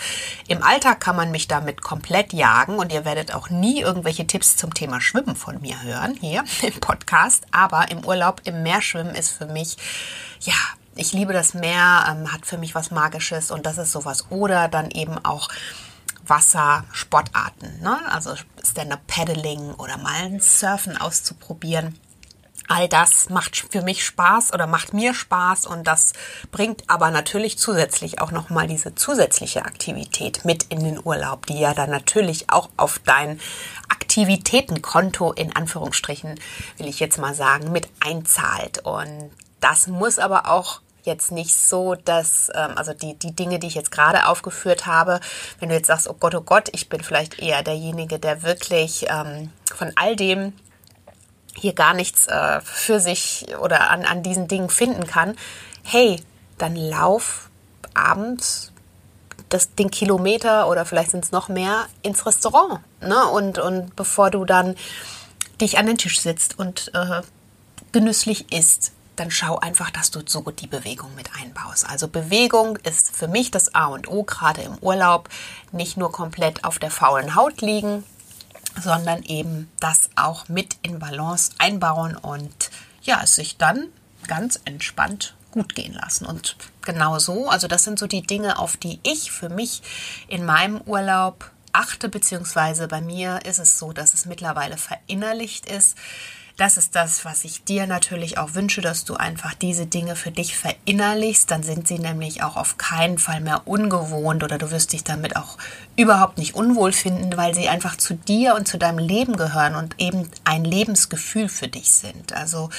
Im 0.48 0.64
Alltag 0.64 1.00
kann 1.00 1.16
man 1.16 1.32
mich 1.32 1.48
damit 1.48 1.82
komplett 1.82 2.34
jagen 2.34 2.78
und 2.78 2.92
ihr 2.92 3.06
werdet 3.06 3.34
auch 3.34 3.50
nie 3.50 3.82
irgendwelche 3.82 4.28
Tipps 4.28 4.56
zum 4.56 4.74
Thema 4.74 5.02
Schwimmen 5.02 5.36
von 5.36 5.62
mir 5.62 5.82
hören 5.82 6.16
hier 6.20 6.44
im 6.62 6.80
Podcast, 6.80 7.46
aber 7.52 7.92
im 7.92 8.06
Urlaub 8.06 8.42
im 8.46 8.64
Meer 8.64 8.82
schwimmen 8.82 9.16
ist 9.16 9.32
für 9.32 9.48
mich 9.48 9.78
ja, 10.42 10.54
ich 10.96 11.14
liebe 11.14 11.34
das 11.34 11.54
Meer, 11.54 12.06
ähm, 12.10 12.32
hat 12.32 12.46
für 12.46 12.58
mich 12.58 12.76
was 12.76 12.92
Magisches 12.92 13.52
und 13.52 13.66
das 13.66 13.78
ist 13.78 13.92
sowas. 13.92 14.26
Oder 14.30 14.68
dann 14.68 14.92
eben 14.92 15.18
auch 15.24 15.50
Wassersportarten, 16.26 17.82
ne? 17.82 18.00
also 18.10 18.36
Stand-up-Paddling 18.64 19.74
oder 19.76 19.98
mal 19.98 20.24
ein 20.24 20.40
Surfen 20.40 20.98
auszuprobieren. 20.98 22.00
All 22.68 22.88
das 22.88 23.30
macht 23.30 23.58
für 23.58 23.82
mich 23.82 24.06
Spaß 24.06 24.54
oder 24.54 24.68
macht 24.68 24.94
mir 24.94 25.14
Spaß 25.14 25.66
und 25.66 25.86
das 25.86 26.14
bringt 26.52 26.84
aber 26.88 27.12
natürlich 27.12 27.58
zusätzlich 27.58 28.22
auch 28.22 28.32
nochmal 28.32 28.68
diese 28.68 28.96
zusätzliche 28.96 29.66
Aktivität 29.66 30.46
mit 30.46 30.64
in 30.64 30.84
den 30.84 31.00
Urlaub, 31.04 31.46
die 31.46 31.60
ja 31.60 31.74
dann 31.74 31.90
natürlich 31.90 32.50
auch 32.50 32.70
auf 32.78 33.00
dein 33.00 33.40
Aktivitätenkonto 33.90 35.34
in 35.34 35.56
Anführungsstrichen, 35.56 36.40
will 36.78 36.88
ich 36.88 37.00
jetzt 37.00 37.18
mal 37.18 37.34
sagen, 37.34 37.72
mit 37.72 37.90
einzahlt. 38.00 38.80
Und 38.86 39.32
das 39.60 39.88
muss 39.88 40.20
aber 40.20 40.50
auch 40.50 40.82
jetzt 41.04 41.32
nicht 41.32 41.56
so, 41.56 41.96
dass, 41.96 42.50
ähm, 42.56 42.78
also 42.78 42.94
die, 42.94 43.18
die 43.20 43.36
Dinge, 43.36 43.60
die 43.60 43.68
ich 43.68 43.76
jetzt 43.76 43.92
gerade 43.92 44.28
aufgeführt 44.28 44.86
habe, 44.86 45.20
wenn 45.60 45.70
du 45.70 45.76
jetzt 45.76 45.88
sagst, 45.88 46.10
oh 46.10 46.16
Gott, 46.18 46.36
oh 46.36 46.42
Gott, 46.42 46.70
ich 46.72 46.90
bin 46.90 47.04
vielleicht 47.04 47.40
eher 47.40 47.62
derjenige, 47.62 48.20
der 48.20 48.44
wirklich 48.44 49.06
ähm, 49.10 49.52
von 49.76 49.92
all 49.96 50.16
dem 50.16 50.54
hier 51.56 51.74
gar 51.74 51.94
nichts 51.94 52.28
äh, 52.28 52.62
für 52.62 53.00
sich 53.00 53.46
oder 53.60 53.90
an, 53.90 54.06
an 54.06 54.24
diesen 54.24 54.48
Dingen 54.48 54.70
finden 54.70 55.06
kann, 55.06 55.36
hey, 55.84 56.22
dann 56.58 56.76
lauf 56.76 57.50
abends 57.94 58.72
das, 59.50 59.76
den 59.76 59.92
Kilometer 59.92 60.68
oder 60.68 60.86
vielleicht 60.86 61.12
sind 61.12 61.26
es 61.26 61.32
noch 61.32 61.48
mehr 61.50 61.86
ins 62.02 62.26
Restaurant. 62.26 62.80
Ne? 63.02 63.28
Und, 63.28 63.60
und 63.60 63.96
bevor 63.96 64.32
du 64.32 64.46
dann 64.46 64.76
dich 65.62 65.78
an 65.78 65.86
den 65.86 65.98
Tisch 65.98 66.20
sitzt 66.20 66.58
und 66.58 66.92
äh, 66.94 67.22
genüsslich 67.92 68.52
isst, 68.52 68.92
dann 69.16 69.30
schau 69.30 69.60
einfach, 69.60 69.92
dass 69.92 70.10
du 70.10 70.22
so 70.26 70.42
gut 70.42 70.62
die 70.62 70.68
Bewegung 70.68 71.14
mit 71.16 71.30
einbaust. 71.40 71.88
Also 71.88 72.08
Bewegung 72.08 72.78
ist 72.78 73.16
für 73.16 73.28
mich 73.28 73.52
das 73.52 73.76
A 73.76 73.86
und 73.86 74.08
O, 74.08 74.24
gerade 74.24 74.62
im 74.62 74.78
Urlaub. 74.80 75.30
Nicht 75.72 75.98
nur 75.98 76.12
komplett 76.12 76.64
auf 76.64 76.80
der 76.80 76.90
faulen 76.90 77.36
Haut 77.36 77.62
liegen, 77.62 78.04
sondern 78.82 79.24
eben 79.24 79.70
das 79.80 80.10
auch 80.16 80.50
mit 80.50 80.78
in 80.82 81.00
Balance 81.00 81.52
einbauen 81.58 82.16
und 82.16 82.72
ja, 83.02 83.22
es 83.24 83.36
sich 83.36 83.58
dann 83.58 83.88
ganz 84.28 84.60
entspannt 84.66 85.36
gut 85.52 85.76
gehen 85.76 85.94
lassen. 85.94 86.26
Und 86.26 86.56
genau 86.82 87.20
so, 87.20 87.50
also 87.50 87.68
das 87.68 87.84
sind 87.84 88.00
so 88.00 88.08
die 88.08 88.24
Dinge, 88.24 88.58
auf 88.58 88.78
die 88.78 89.00
ich 89.04 89.32
für 89.32 89.50
mich 89.50 89.82
in 90.28 90.46
meinem 90.46 90.82
Urlaub 90.82 91.52
achte, 91.72 92.10
beziehungsweise 92.10 92.88
bei 92.88 93.02
mir 93.02 93.46
ist 93.46 93.60
es 93.60 93.78
so, 93.80 93.94
dass 93.94 94.14
es 94.14 94.26
mittlerweile 94.26 94.78
verinnerlicht 94.78 95.66
ist, 95.66 95.98
das 96.58 96.78
ist 96.78 96.96
das, 96.96 97.26
was 97.26 97.46
ich 97.46 97.64
dir 97.64 97.88
natürlich 97.88 98.38
auch 98.38 98.54
wünsche, 98.54 98.82
dass 98.82 99.06
du 99.06 99.16
einfach 99.16 99.56
diese 99.56 99.88
Dinge 99.88 100.16
für 100.16 100.30
dich 100.30 100.56
verinnerlichst. 100.56 101.50
Dann 101.50 101.64
sind 101.64 101.88
sie 101.88 101.98
nämlich 101.98 102.44
auch 102.44 102.58
auf 102.58 102.78
keinen 102.78 103.18
Fall 103.18 103.42
mehr 103.42 103.64
ungewohnt 103.66 104.44
oder 104.44 104.60
du 104.60 104.70
wirst 104.70 104.94
dich 104.94 105.04
damit 105.04 105.36
auch 105.36 105.58
überhaupt 105.96 106.38
nicht 106.38 106.54
unwohl 106.54 106.92
finden, 106.92 107.36
weil 107.38 107.56
sie 107.56 107.70
einfach 107.70 107.98
zu 107.98 108.14
dir 108.14 108.54
und 108.56 108.68
zu 108.68 108.78
deinem 108.78 109.00
Leben 109.00 109.36
gehören 109.36 109.76
und 109.76 110.00
eben 110.00 110.30
ein 110.44 110.64
Lebensgefühl 110.64 111.50
für 111.50 111.68
dich 111.68 111.92
sind. 111.92 112.34
Also 112.34 112.70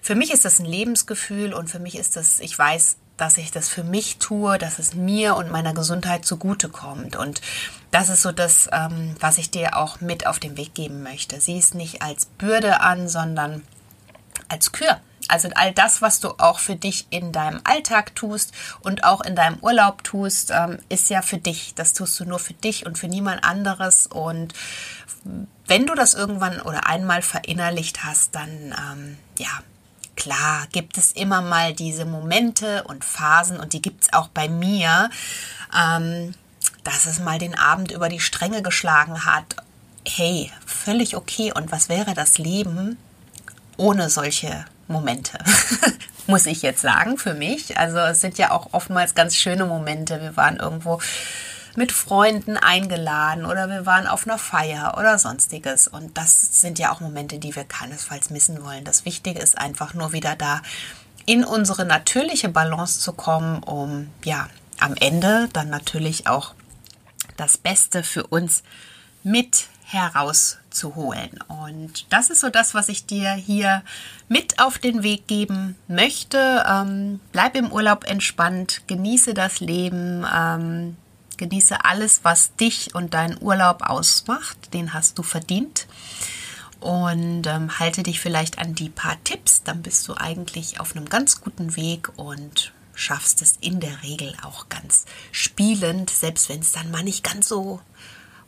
für 0.00 0.14
mich 0.14 0.32
ist 0.32 0.46
das 0.46 0.58
ein 0.58 0.66
Lebensgefühl 0.66 1.52
und 1.52 1.68
für 1.68 1.78
mich 1.78 1.98
ist 1.98 2.16
das, 2.16 2.40
ich 2.40 2.58
weiß, 2.58 2.96
dass 3.22 3.38
ich 3.38 3.52
das 3.52 3.68
für 3.68 3.84
mich 3.84 4.18
tue, 4.18 4.58
dass 4.58 4.80
es 4.80 4.94
mir 4.94 5.36
und 5.36 5.48
meiner 5.48 5.74
Gesundheit 5.74 6.24
zugutekommt. 6.24 7.14
Und 7.14 7.40
das 7.92 8.08
ist 8.08 8.22
so 8.22 8.32
das, 8.32 8.68
ähm, 8.72 9.14
was 9.20 9.38
ich 9.38 9.48
dir 9.48 9.76
auch 9.76 10.00
mit 10.00 10.26
auf 10.26 10.40
den 10.40 10.56
Weg 10.56 10.74
geben 10.74 11.04
möchte. 11.04 11.40
Sieh 11.40 11.56
es 11.56 11.72
nicht 11.72 12.02
als 12.02 12.26
Bürde 12.26 12.80
an, 12.80 13.08
sondern 13.08 13.62
als 14.48 14.72
Kür. 14.72 15.00
Also 15.28 15.48
all 15.54 15.70
das, 15.72 16.02
was 16.02 16.18
du 16.18 16.30
auch 16.38 16.58
für 16.58 16.74
dich 16.74 17.06
in 17.10 17.30
deinem 17.30 17.60
Alltag 17.62 18.16
tust 18.16 18.52
und 18.80 19.04
auch 19.04 19.20
in 19.20 19.36
deinem 19.36 19.58
Urlaub 19.60 20.02
tust, 20.02 20.50
ähm, 20.50 20.80
ist 20.88 21.08
ja 21.08 21.22
für 21.22 21.38
dich. 21.38 21.76
Das 21.76 21.92
tust 21.92 22.18
du 22.18 22.24
nur 22.24 22.40
für 22.40 22.54
dich 22.54 22.86
und 22.86 22.98
für 22.98 23.06
niemand 23.06 23.44
anderes. 23.44 24.08
Und 24.08 24.52
wenn 25.68 25.86
du 25.86 25.94
das 25.94 26.14
irgendwann 26.14 26.60
oder 26.60 26.88
einmal 26.88 27.22
verinnerlicht 27.22 28.02
hast, 28.02 28.34
dann 28.34 28.74
ähm, 28.76 29.16
ja, 29.38 29.62
klar, 30.16 30.66
gibt 30.72 30.98
es 30.98 31.12
immer 31.12 31.40
mal 31.42 31.74
diese 31.74 32.04
Momente 32.04 32.84
und 32.84 33.04
Phasen 33.04 33.58
und 33.58 33.72
die 33.72 33.82
gibt 33.82 34.04
es 34.04 34.12
auch 34.12 34.28
bei 34.28 34.48
mir, 34.48 35.10
ähm, 35.76 36.34
dass 36.84 37.06
es 37.06 37.20
mal 37.20 37.38
den 37.38 37.58
Abend 37.58 37.92
über 37.92 38.08
die 38.08 38.20
Stränge 38.20 38.62
geschlagen 38.62 39.24
hat. 39.24 39.56
Hey, 40.06 40.50
völlig 40.66 41.16
okay. 41.16 41.52
Und 41.52 41.70
was 41.70 41.88
wäre 41.88 42.14
das 42.14 42.38
Leben 42.38 42.98
ohne 43.76 44.10
solche 44.10 44.64
Momente? 44.88 45.38
Muss 46.26 46.46
ich 46.46 46.62
jetzt 46.62 46.82
sagen, 46.82 47.18
für 47.18 47.34
mich. 47.34 47.78
Also 47.78 47.98
es 47.98 48.20
sind 48.20 48.38
ja 48.38 48.50
auch 48.50 48.68
oftmals 48.72 49.14
ganz 49.14 49.36
schöne 49.36 49.64
Momente. 49.64 50.20
Wir 50.20 50.36
waren 50.36 50.56
irgendwo 50.56 51.00
mit 51.76 51.92
Freunden 51.92 52.56
eingeladen 52.56 53.44
oder 53.44 53.68
wir 53.68 53.86
waren 53.86 54.06
auf 54.06 54.26
einer 54.26 54.38
Feier 54.38 54.96
oder 54.98 55.18
sonstiges. 55.18 55.88
Und 55.88 56.16
das 56.18 56.60
sind 56.60 56.78
ja 56.78 56.92
auch 56.92 57.00
Momente, 57.00 57.38
die 57.38 57.54
wir 57.56 57.64
keinesfalls 57.64 58.30
missen 58.30 58.64
wollen. 58.64 58.84
Das 58.84 59.04
Wichtige 59.04 59.40
ist 59.40 59.58
einfach 59.58 59.94
nur 59.94 60.12
wieder 60.12 60.36
da 60.36 60.60
in 61.24 61.44
unsere 61.44 61.84
natürliche 61.84 62.48
Balance 62.48 63.00
zu 63.00 63.12
kommen, 63.12 63.62
um 63.62 64.10
ja 64.24 64.48
am 64.80 64.94
Ende 64.94 65.48
dann 65.52 65.70
natürlich 65.70 66.26
auch 66.26 66.54
das 67.36 67.56
Beste 67.56 68.02
für 68.02 68.26
uns 68.26 68.62
mit 69.22 69.66
herauszuholen. 69.84 71.38
Und 71.48 72.06
das 72.10 72.30
ist 72.30 72.40
so 72.40 72.48
das, 72.48 72.74
was 72.74 72.88
ich 72.88 73.06
dir 73.06 73.32
hier 73.32 73.82
mit 74.28 74.58
auf 74.58 74.78
den 74.78 75.02
Weg 75.02 75.26
geben 75.26 75.76
möchte. 75.86 76.64
Ähm, 76.68 77.20
bleib 77.30 77.56
im 77.56 77.70
Urlaub 77.70 78.04
entspannt, 78.04 78.82
genieße 78.86 79.34
das 79.34 79.60
Leben, 79.60 80.26
ähm, 80.34 80.96
Genieße 81.36 81.84
alles, 81.84 82.20
was 82.22 82.54
dich 82.56 82.94
und 82.94 83.14
deinen 83.14 83.40
Urlaub 83.40 83.82
ausmacht. 83.82 84.74
Den 84.74 84.94
hast 84.94 85.18
du 85.18 85.22
verdient. 85.22 85.86
Und 86.80 87.46
ähm, 87.46 87.78
halte 87.78 88.02
dich 88.02 88.20
vielleicht 88.20 88.58
an 88.58 88.74
die 88.74 88.88
paar 88.88 89.22
Tipps. 89.24 89.62
Dann 89.62 89.82
bist 89.82 90.08
du 90.08 90.14
eigentlich 90.16 90.80
auf 90.80 90.96
einem 90.96 91.08
ganz 91.08 91.40
guten 91.40 91.76
Weg 91.76 92.10
und 92.16 92.72
schaffst 92.94 93.40
es 93.42 93.54
in 93.60 93.80
der 93.80 94.02
Regel 94.02 94.34
auch 94.42 94.68
ganz 94.68 95.06
spielend, 95.30 96.10
selbst 96.10 96.48
wenn 96.48 96.60
es 96.60 96.72
dann 96.72 96.90
mal 96.90 97.02
nicht 97.02 97.24
ganz 97.24 97.48
so 97.48 97.80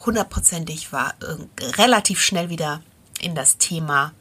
hundertprozentig 0.00 0.92
war, 0.92 1.14
relativ 1.76 2.20
schnell 2.20 2.50
wieder 2.50 2.82
in 3.20 3.34
das 3.34 3.56
Thema 3.58 4.12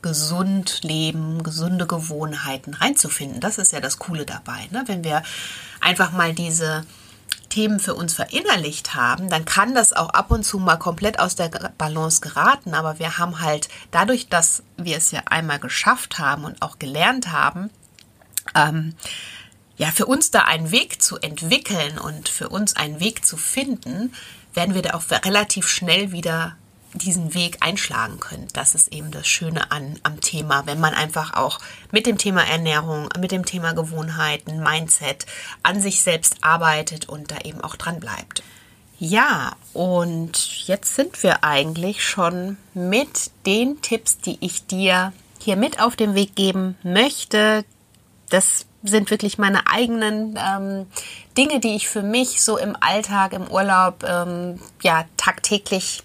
gesund 0.00 0.80
leben, 0.82 1.42
gesunde 1.42 1.86
Gewohnheiten 1.86 2.74
reinzufinden. 2.74 3.40
Das 3.40 3.58
ist 3.58 3.72
ja 3.72 3.80
das 3.80 3.98
Coole 3.98 4.24
dabei. 4.24 4.68
Ne? 4.70 4.84
Wenn 4.86 5.04
wir 5.04 5.22
einfach 5.80 6.12
mal 6.12 6.32
diese 6.32 6.84
Themen 7.48 7.80
für 7.80 7.94
uns 7.94 8.14
verinnerlicht 8.14 8.94
haben, 8.94 9.28
dann 9.28 9.44
kann 9.44 9.74
das 9.74 9.92
auch 9.92 10.10
ab 10.10 10.30
und 10.30 10.44
zu 10.44 10.58
mal 10.58 10.76
komplett 10.76 11.18
aus 11.18 11.34
der 11.34 11.48
Balance 11.78 12.20
geraten. 12.20 12.74
Aber 12.74 12.98
wir 12.98 13.18
haben 13.18 13.40
halt 13.40 13.68
dadurch, 13.90 14.28
dass 14.28 14.62
wir 14.76 14.96
es 14.96 15.10
ja 15.10 15.22
einmal 15.26 15.58
geschafft 15.58 16.18
haben 16.18 16.44
und 16.44 16.60
auch 16.62 16.78
gelernt 16.78 17.32
haben, 17.32 17.70
ähm, 18.54 18.94
ja, 19.76 19.90
für 19.92 20.06
uns 20.06 20.30
da 20.30 20.40
einen 20.40 20.70
Weg 20.72 21.00
zu 21.02 21.18
entwickeln 21.18 21.98
und 21.98 22.28
für 22.28 22.48
uns 22.48 22.74
einen 22.76 23.00
Weg 23.00 23.24
zu 23.24 23.36
finden, 23.36 24.12
werden 24.52 24.74
wir 24.74 24.82
da 24.82 24.94
auch 24.94 25.04
relativ 25.24 25.68
schnell 25.68 26.10
wieder 26.10 26.56
diesen 26.94 27.34
Weg 27.34 27.58
einschlagen 27.60 28.18
können. 28.20 28.48
Das 28.52 28.74
ist 28.74 28.92
eben 28.92 29.10
das 29.10 29.26
Schöne 29.26 29.70
an, 29.70 29.98
am 30.02 30.20
Thema, 30.20 30.66
wenn 30.66 30.80
man 30.80 30.94
einfach 30.94 31.34
auch 31.34 31.60
mit 31.92 32.06
dem 32.06 32.18
Thema 32.18 32.42
Ernährung, 32.42 33.08
mit 33.18 33.30
dem 33.30 33.44
Thema 33.44 33.72
Gewohnheiten, 33.72 34.62
Mindset 34.62 35.26
an 35.62 35.80
sich 35.80 36.02
selbst 36.02 36.36
arbeitet 36.40 37.08
und 37.08 37.30
da 37.30 37.38
eben 37.44 37.60
auch 37.60 37.76
dran 37.76 38.00
bleibt. 38.00 38.42
Ja, 38.98 39.52
und 39.74 40.66
jetzt 40.66 40.96
sind 40.96 41.22
wir 41.22 41.44
eigentlich 41.44 42.04
schon 42.04 42.56
mit 42.74 43.30
den 43.46 43.80
Tipps, 43.80 44.18
die 44.18 44.38
ich 44.40 44.66
dir 44.66 45.12
hier 45.38 45.56
mit 45.56 45.80
auf 45.80 45.94
den 45.94 46.14
Weg 46.14 46.34
geben 46.34 46.76
möchte. 46.82 47.64
Das 48.28 48.66
sind 48.82 49.10
wirklich 49.10 49.38
meine 49.38 49.68
eigenen 49.68 50.36
ähm, 50.36 50.86
Dinge, 51.36 51.60
die 51.60 51.76
ich 51.76 51.88
für 51.88 52.02
mich 52.02 52.42
so 52.42 52.58
im 52.58 52.76
Alltag, 52.80 53.32
im 53.34 53.46
Urlaub, 53.48 54.04
ähm, 54.04 54.58
ja, 54.82 55.04
tagtäglich 55.16 56.02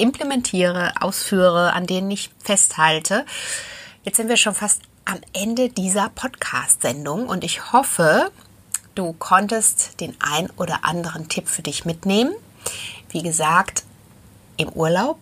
implementiere, 0.00 0.92
ausführe, 1.00 1.72
an 1.72 1.86
denen 1.86 2.10
ich 2.10 2.30
festhalte. 2.42 3.24
Jetzt 4.02 4.16
sind 4.16 4.28
wir 4.28 4.36
schon 4.36 4.54
fast 4.54 4.82
am 5.04 5.18
Ende 5.32 5.68
dieser 5.68 6.08
Podcast-Sendung 6.08 7.26
und 7.28 7.44
ich 7.44 7.72
hoffe, 7.72 8.30
du 8.94 9.12
konntest 9.12 10.00
den 10.00 10.16
ein 10.20 10.50
oder 10.56 10.84
anderen 10.84 11.28
Tipp 11.28 11.48
für 11.48 11.62
dich 11.62 11.84
mitnehmen. 11.84 12.32
Wie 13.10 13.22
gesagt, 13.22 13.84
im 14.56 14.68
Urlaub 14.70 15.18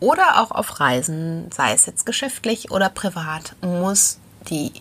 oder 0.00 0.40
auch 0.40 0.50
auf 0.50 0.80
Reisen, 0.80 1.50
sei 1.52 1.72
es 1.72 1.86
jetzt 1.86 2.06
geschäftlich 2.06 2.70
oder 2.70 2.88
privat, 2.88 3.54
muss 3.62 4.18
die 4.48 4.72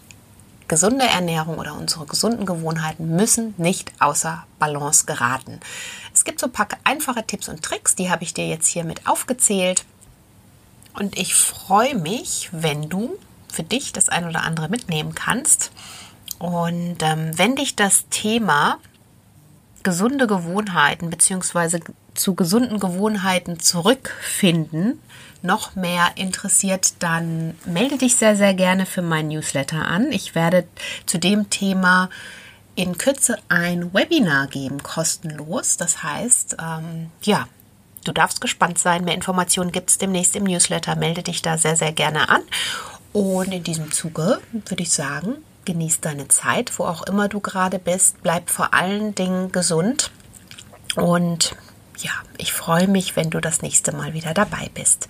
gesunde 0.67 1.05
Ernährung 1.05 1.57
oder 1.57 1.75
unsere 1.75 2.05
gesunden 2.05 2.45
Gewohnheiten 2.45 3.15
müssen 3.15 3.53
nicht 3.57 3.91
außer 3.99 4.45
Balance 4.59 5.05
geraten. 5.05 5.59
Es 6.25 6.27
gibt 6.27 6.39
so 6.39 6.47
ein 6.47 6.53
paar 6.53 6.67
einfache 6.83 7.23
Tipps 7.23 7.49
und 7.49 7.61
Tricks, 7.61 7.93
die 7.93 8.09
habe 8.09 8.23
ich 8.23 8.33
dir 8.33 8.47
jetzt 8.47 8.65
hier 8.65 8.83
mit 8.83 9.05
aufgezählt. 9.05 9.85
Und 10.95 11.19
ich 11.19 11.35
freue 11.35 11.93
mich, 11.93 12.49
wenn 12.51 12.89
du 12.89 13.19
für 13.47 13.61
dich 13.61 13.93
das 13.93 14.09
ein 14.09 14.27
oder 14.27 14.41
andere 14.41 14.67
mitnehmen 14.67 15.13
kannst. 15.13 15.69
Und 16.39 16.97
ähm, 17.03 17.37
wenn 17.37 17.55
dich 17.55 17.75
das 17.75 18.09
Thema 18.09 18.79
gesunde 19.83 20.25
Gewohnheiten 20.25 21.11
bzw. 21.11 21.81
zu 22.15 22.33
gesunden 22.33 22.79
Gewohnheiten 22.79 23.59
zurückfinden 23.59 24.99
noch 25.43 25.75
mehr 25.75 26.13
interessiert, 26.15 27.03
dann 27.03 27.55
melde 27.65 27.99
dich 27.99 28.15
sehr, 28.15 28.35
sehr 28.35 28.55
gerne 28.55 28.87
für 28.87 29.03
mein 29.03 29.27
Newsletter 29.27 29.85
an. 29.85 30.11
Ich 30.11 30.33
werde 30.33 30.67
zu 31.05 31.19
dem 31.19 31.51
Thema 31.51 32.09
in 32.75 32.97
Kürze 32.97 33.37
ein 33.49 33.93
Webinar 33.93 34.47
geben, 34.47 34.83
kostenlos. 34.83 35.77
Das 35.77 36.03
heißt, 36.03 36.57
ähm, 36.61 37.09
ja, 37.23 37.47
du 38.03 38.11
darfst 38.11 38.41
gespannt 38.41 38.77
sein. 38.77 39.05
Mehr 39.05 39.15
Informationen 39.15 39.71
gibt 39.71 39.89
es 39.89 39.97
demnächst 39.97 40.35
im 40.35 40.43
Newsletter. 40.43 40.95
Melde 40.95 41.23
dich 41.23 41.41
da 41.41 41.57
sehr, 41.57 41.75
sehr 41.75 41.91
gerne 41.91 42.29
an. 42.29 42.41
Und 43.13 43.53
in 43.53 43.63
diesem 43.63 43.91
Zuge 43.91 44.41
würde 44.51 44.83
ich 44.83 44.91
sagen, 44.91 45.35
genieß 45.63 46.01
deine 46.01 46.27
Zeit, 46.27 46.77
wo 46.77 46.83
auch 46.83 47.03
immer 47.03 47.29
du 47.29 47.39
gerade 47.39 47.79
bist. 47.79 48.21
Bleib 48.21 48.49
vor 48.49 48.73
allen 48.73 49.15
Dingen 49.15 49.51
gesund 49.51 50.11
und 50.95 51.55
ja, 51.99 52.11
ich 52.37 52.53
freue 52.53 52.87
mich, 52.87 53.15
wenn 53.15 53.29
du 53.29 53.39
das 53.39 53.61
nächste 53.61 53.95
Mal 53.95 54.13
wieder 54.13 54.33
dabei 54.33 54.69
bist. 54.73 55.07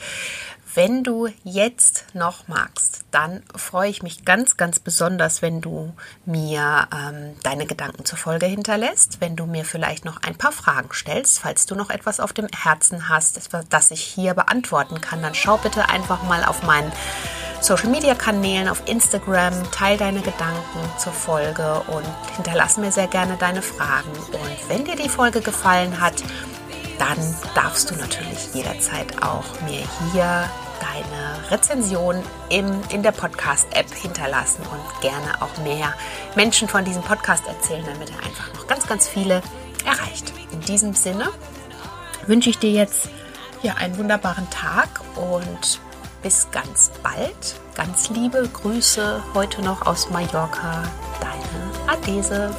Wenn 0.75 1.05
du 1.05 1.29
jetzt 1.45 2.03
noch 2.13 2.49
magst, 2.49 3.05
dann 3.11 3.43
freue 3.55 3.89
ich 3.89 4.03
mich 4.03 4.25
ganz, 4.25 4.57
ganz 4.57 4.77
besonders, 4.77 5.41
wenn 5.41 5.61
du 5.61 5.93
mir 6.25 6.89
ähm, 6.93 7.37
deine 7.43 7.65
Gedanken 7.65 8.03
zur 8.03 8.17
Folge 8.17 8.45
hinterlässt, 8.45 9.21
wenn 9.21 9.37
du 9.37 9.45
mir 9.45 9.63
vielleicht 9.63 10.03
noch 10.03 10.21
ein 10.23 10.35
paar 10.35 10.51
Fragen 10.51 10.89
stellst, 10.91 11.39
falls 11.39 11.65
du 11.65 11.75
noch 11.75 11.89
etwas 11.89 12.19
auf 12.19 12.33
dem 12.33 12.47
Herzen 12.53 13.07
hast, 13.07 13.39
das 13.69 13.91
ich 13.91 14.01
hier 14.01 14.33
beantworten 14.33 14.99
kann, 14.99 15.21
dann 15.21 15.33
schau 15.33 15.55
bitte 15.55 15.87
einfach 15.87 16.23
mal 16.23 16.43
auf 16.43 16.61
meinen 16.63 16.91
Social 17.61 17.87
Media 17.87 18.13
Kanälen, 18.13 18.67
auf 18.67 18.83
Instagram, 18.85 19.53
teil 19.71 19.95
deine 19.95 20.19
Gedanken 20.19 20.79
zur 20.97 21.13
Folge 21.13 21.83
und 21.87 22.05
hinterlass 22.35 22.75
mir 22.75 22.91
sehr 22.91 23.07
gerne 23.07 23.37
deine 23.39 23.61
Fragen. 23.61 24.11
Und 24.11 24.69
wenn 24.69 24.83
dir 24.83 24.97
die 24.97 25.07
Folge 25.07 25.39
gefallen 25.39 26.01
hat, 26.01 26.21
dann 26.99 27.17
darfst 27.55 27.89
du 27.89 27.95
natürlich 27.95 28.53
jederzeit 28.53 29.23
auch 29.23 29.45
mir 29.61 29.87
hier 30.11 30.49
deine 30.79 31.51
Rezension 31.51 32.21
im, 32.49 32.81
in 32.89 33.03
der 33.03 33.11
Podcast-App 33.11 33.93
hinterlassen 33.93 34.63
und 34.63 35.01
gerne 35.01 35.41
auch 35.41 35.57
mehr 35.63 35.93
Menschen 36.35 36.67
von 36.67 36.85
diesem 36.85 37.01
Podcast 37.03 37.45
erzählen, 37.47 37.85
damit 37.85 38.09
er 38.11 38.25
einfach 38.25 38.53
noch 38.53 38.67
ganz, 38.67 38.87
ganz 38.87 39.07
viele 39.07 39.41
erreicht. 39.85 40.33
In 40.51 40.61
diesem 40.61 40.93
Sinne 40.93 41.29
wünsche 42.27 42.49
ich 42.49 42.59
dir 42.59 42.71
jetzt 42.71 43.09
ja, 43.61 43.75
einen 43.75 43.97
wunderbaren 43.97 44.49
Tag 44.49 45.01
und 45.15 45.79
bis 46.21 46.47
ganz 46.51 46.91
bald. 47.03 47.55
Ganz 47.75 48.09
liebe 48.09 48.49
Grüße 48.51 49.23
heute 49.33 49.61
noch 49.61 49.85
aus 49.85 50.09
Mallorca. 50.09 50.83
Deine 51.19 51.91
Adese. 51.91 52.55